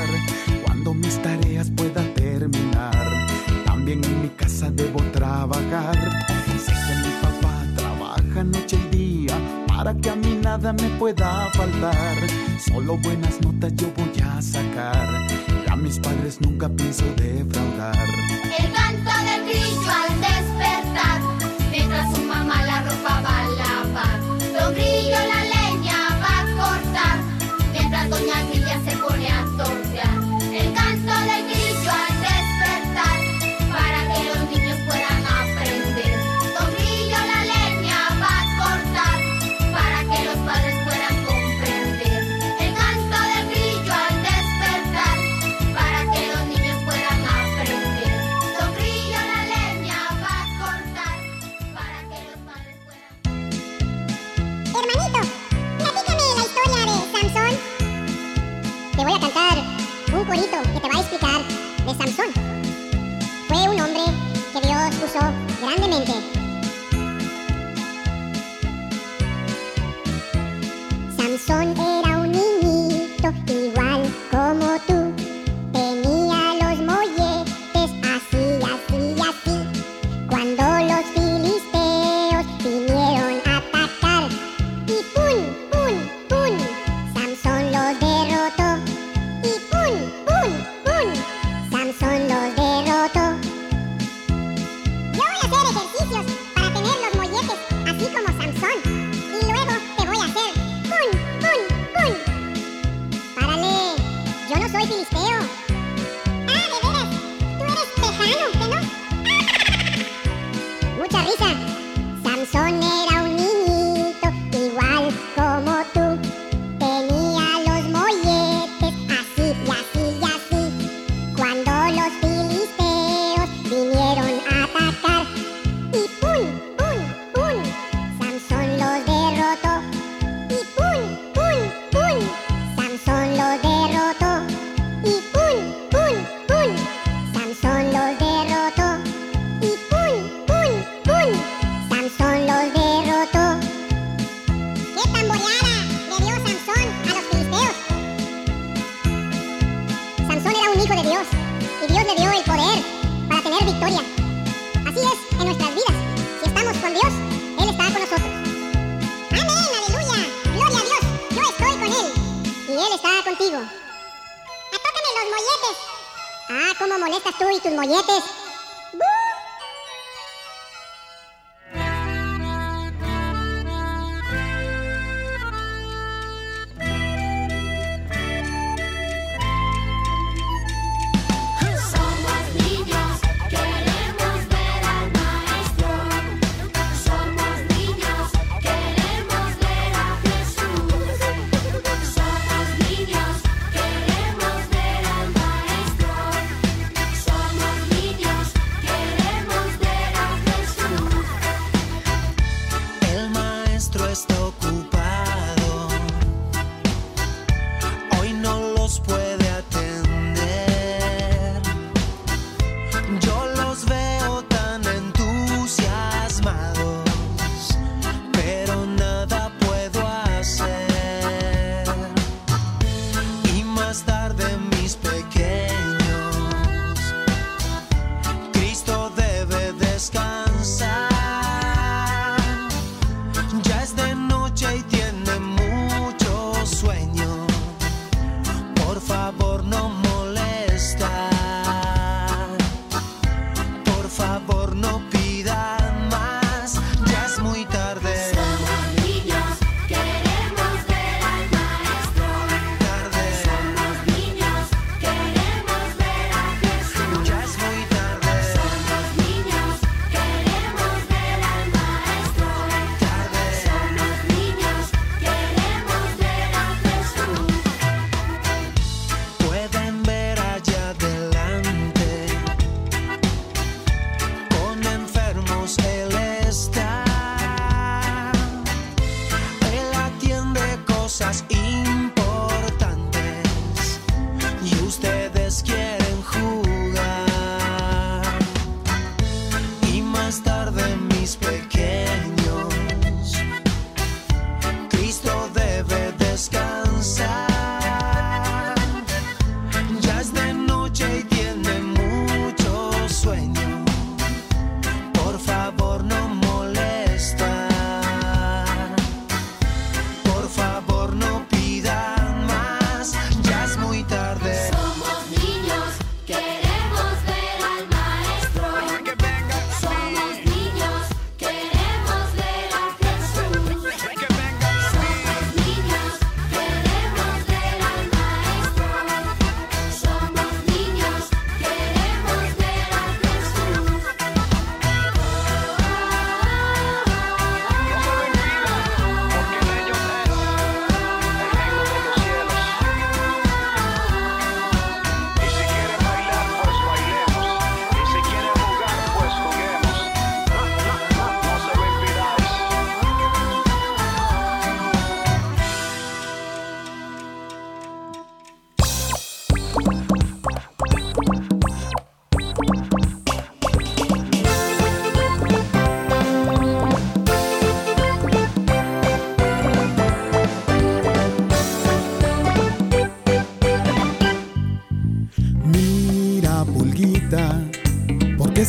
Cuando 0.65 0.95
mis 0.95 1.21
tareas 1.23 1.71
pueda 1.71 2.03
terminar, 2.15 3.27
también 3.65 4.03
en 4.05 4.23
mi 4.23 4.29
casa 4.29 4.71
debo 4.71 5.01
trabajar. 5.13 5.97
Sé 6.65 6.73
que 6.73 6.95
mi 7.05 7.13
papá 7.23 7.55
trabaja 7.77 8.45
noche 8.45 8.77
y 8.77 8.97
día 8.97 9.37
para 9.69 9.95
que 9.95 10.11
a 10.11 10.17
mí 10.17 10.39
nada 10.43 10.73
me 10.73 10.89
pueda 11.01 11.51
faltar. 11.53 12.17
Solo 12.59 12.97
buenas 12.99 13.41
notas 13.41 13.73
yo 13.75 13.89
voy 13.97 14.23
a 14.23 14.41
sacar. 14.41 15.09
Y 15.67 15.71
a 15.71 15.77
mis 15.77 15.99
padres 15.99 16.41
nunca 16.41 16.69
pienso 16.69 17.05
defraudar. 17.17 18.09
El 18.59 18.73
canto 18.73 19.13
del 19.29 19.43
grillo 19.49 19.91
al 20.03 20.21
despertar, 20.21 21.21
mientras 21.71 22.15
su 22.15 22.23
mamá 22.23 22.63
la 22.65 22.83
ropa 22.83 23.21
va 23.21 23.34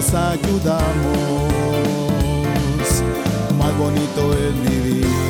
nos 0.00 0.14
ayudamos, 0.14 1.52
más 3.58 3.76
bonito 3.78 4.32
es 4.32 4.70
vivir. 4.70 5.29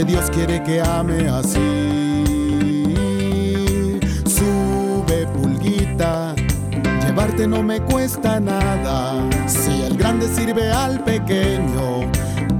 que 0.00 0.04
Dios 0.06 0.30
quiere 0.30 0.62
que 0.62 0.80
ame 0.80 1.28
así. 1.28 1.58
Sube 4.24 5.26
pulguita, 5.34 6.34
llevarte 7.04 7.46
no 7.46 7.62
me 7.62 7.80
cuesta 7.82 8.40
nada. 8.40 9.28
Si 9.46 9.82
el 9.82 9.98
grande 9.98 10.26
sirve 10.28 10.72
al 10.72 11.04
pequeño, 11.04 12.10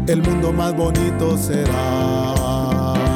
el 0.07 0.23
mundo 0.23 0.53
más 0.53 0.77
bonito 0.77 1.39
será. 1.39 3.10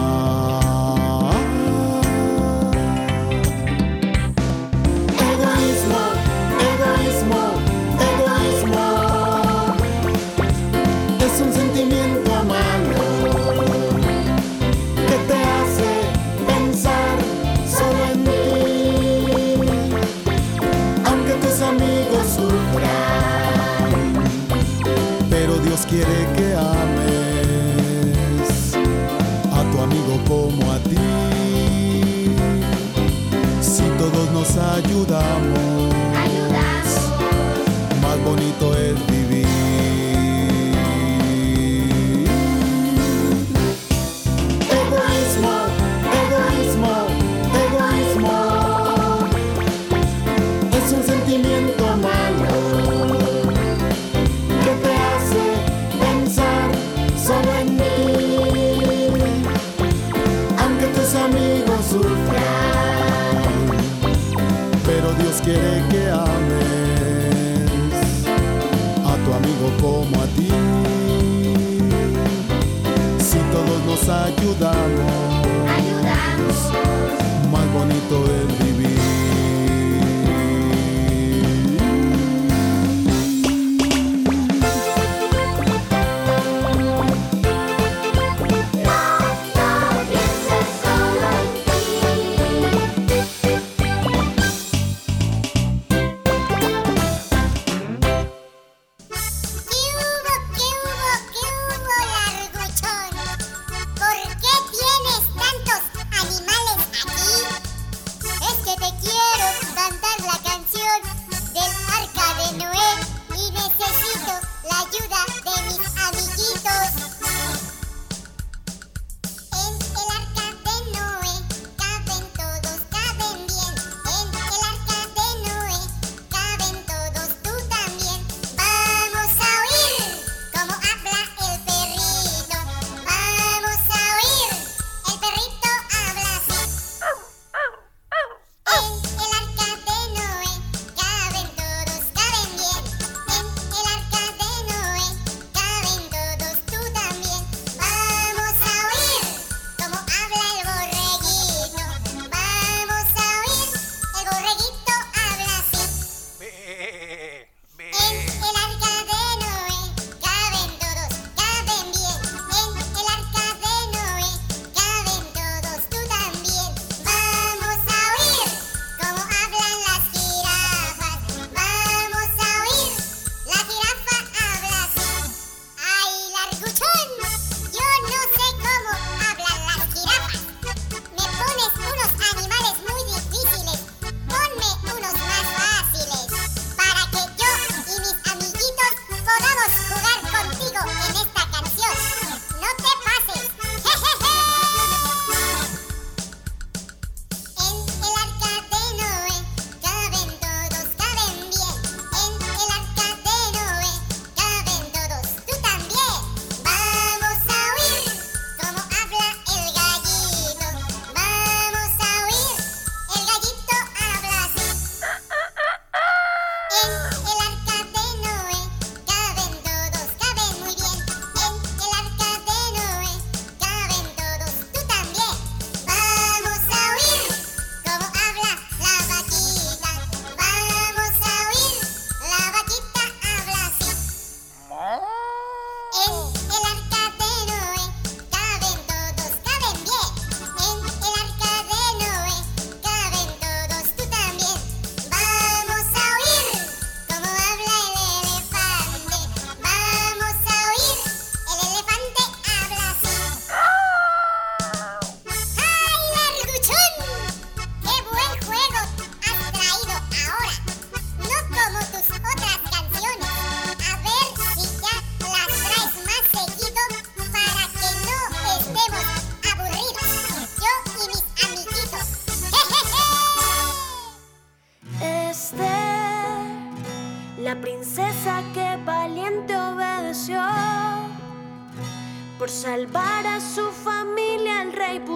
ayudamos. 34.75 35.74
ayudamos. 74.25 75.13
Ayudamos. 75.77 76.57
Más 77.53 77.73
bonito 77.73 78.25
es. 78.25 78.54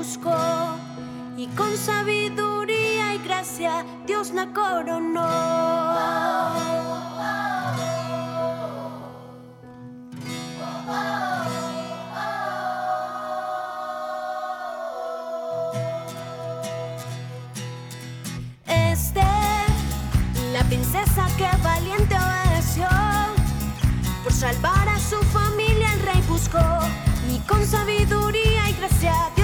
Y 0.01 1.47
con 1.57 1.77
sabiduría 1.77 3.17
y 3.17 3.19
gracia 3.25 3.85
Dios 4.07 4.31
la 4.31 4.47
coronó. 4.53 5.27
Esther, 18.67 19.25
la 20.53 20.63
princesa 20.69 21.27
que 21.37 21.49
valiente 21.65 22.15
obedeció, 22.15 22.87
por 24.23 24.33
salvar 24.33 24.89
a 24.89 24.99
su 25.01 25.17
familia 25.33 25.93
el 25.95 26.03
rey 26.03 26.23
buscó 26.29 26.79
y 27.29 27.41
con 27.49 27.67
sabiduría 27.67 28.71
y 28.71 28.75
gracia 28.75 29.38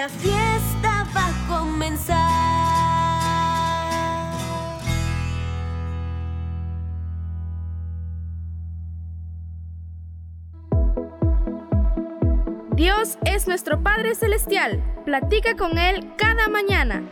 la 0.00 0.08
fiesta 0.08 1.06
va 1.14 1.26
a 1.26 1.46
comenzar. 1.46 2.16
Dios 12.74 13.18
es 13.26 13.46
nuestro 13.46 13.82
Padre 13.82 14.14
Celestial. 14.14 14.82
Platica 15.04 15.54
con 15.58 15.76
Él 15.76 16.14
cada 16.16 16.48
mañana. 16.48 17.02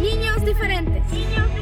Niños 0.00 0.42
diferentes. 0.46 1.04
Niños 1.12 1.34
diferentes. 1.34 1.57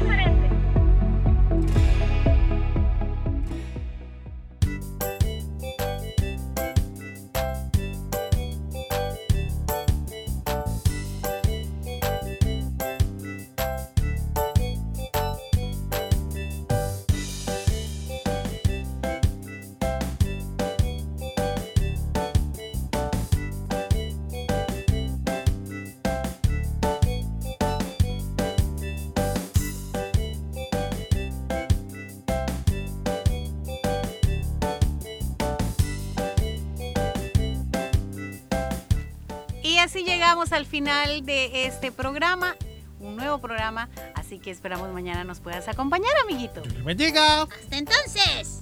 Llegamos 40.37 40.53
al 40.53 40.67
final 40.67 41.25
de 41.25 41.65
este 41.65 41.91
programa, 41.91 42.55
un 42.99 43.15
nuevo 43.15 43.39
programa, 43.39 43.89
así 44.13 44.37
que 44.37 44.51
esperamos 44.51 44.93
mañana 44.93 45.23
nos 45.23 45.39
puedas 45.39 45.67
acompañar, 45.67 46.11
amiguito. 46.23 46.61
bendiga. 46.83 47.41
Hasta 47.41 47.77
entonces. 47.77 48.61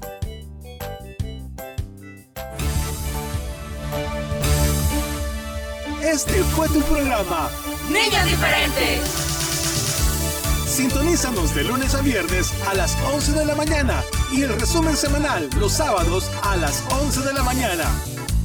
Este 6.02 6.44
fue 6.56 6.70
tu 6.70 6.82
programa. 6.84 7.50
Niños 7.90 8.26
diferentes. 8.26 9.02
Sintonízanos 10.66 11.54
de 11.54 11.66
lunes 11.66 11.94
a 11.94 12.02
viernes 12.02 12.54
a 12.70 12.74
las 12.74 12.96
11 13.14 13.34
de 13.34 13.46
la 13.46 13.56
mañana 13.56 14.02
y 14.32 14.44
el 14.44 14.58
resumen 14.58 14.96
semanal 14.96 15.50
los 15.60 15.74
sábados 15.74 16.32
a 16.42 16.56
las 16.56 16.84
11 16.90 17.22
de 17.22 17.34
la 17.34 17.44
mañana. 17.44 18.15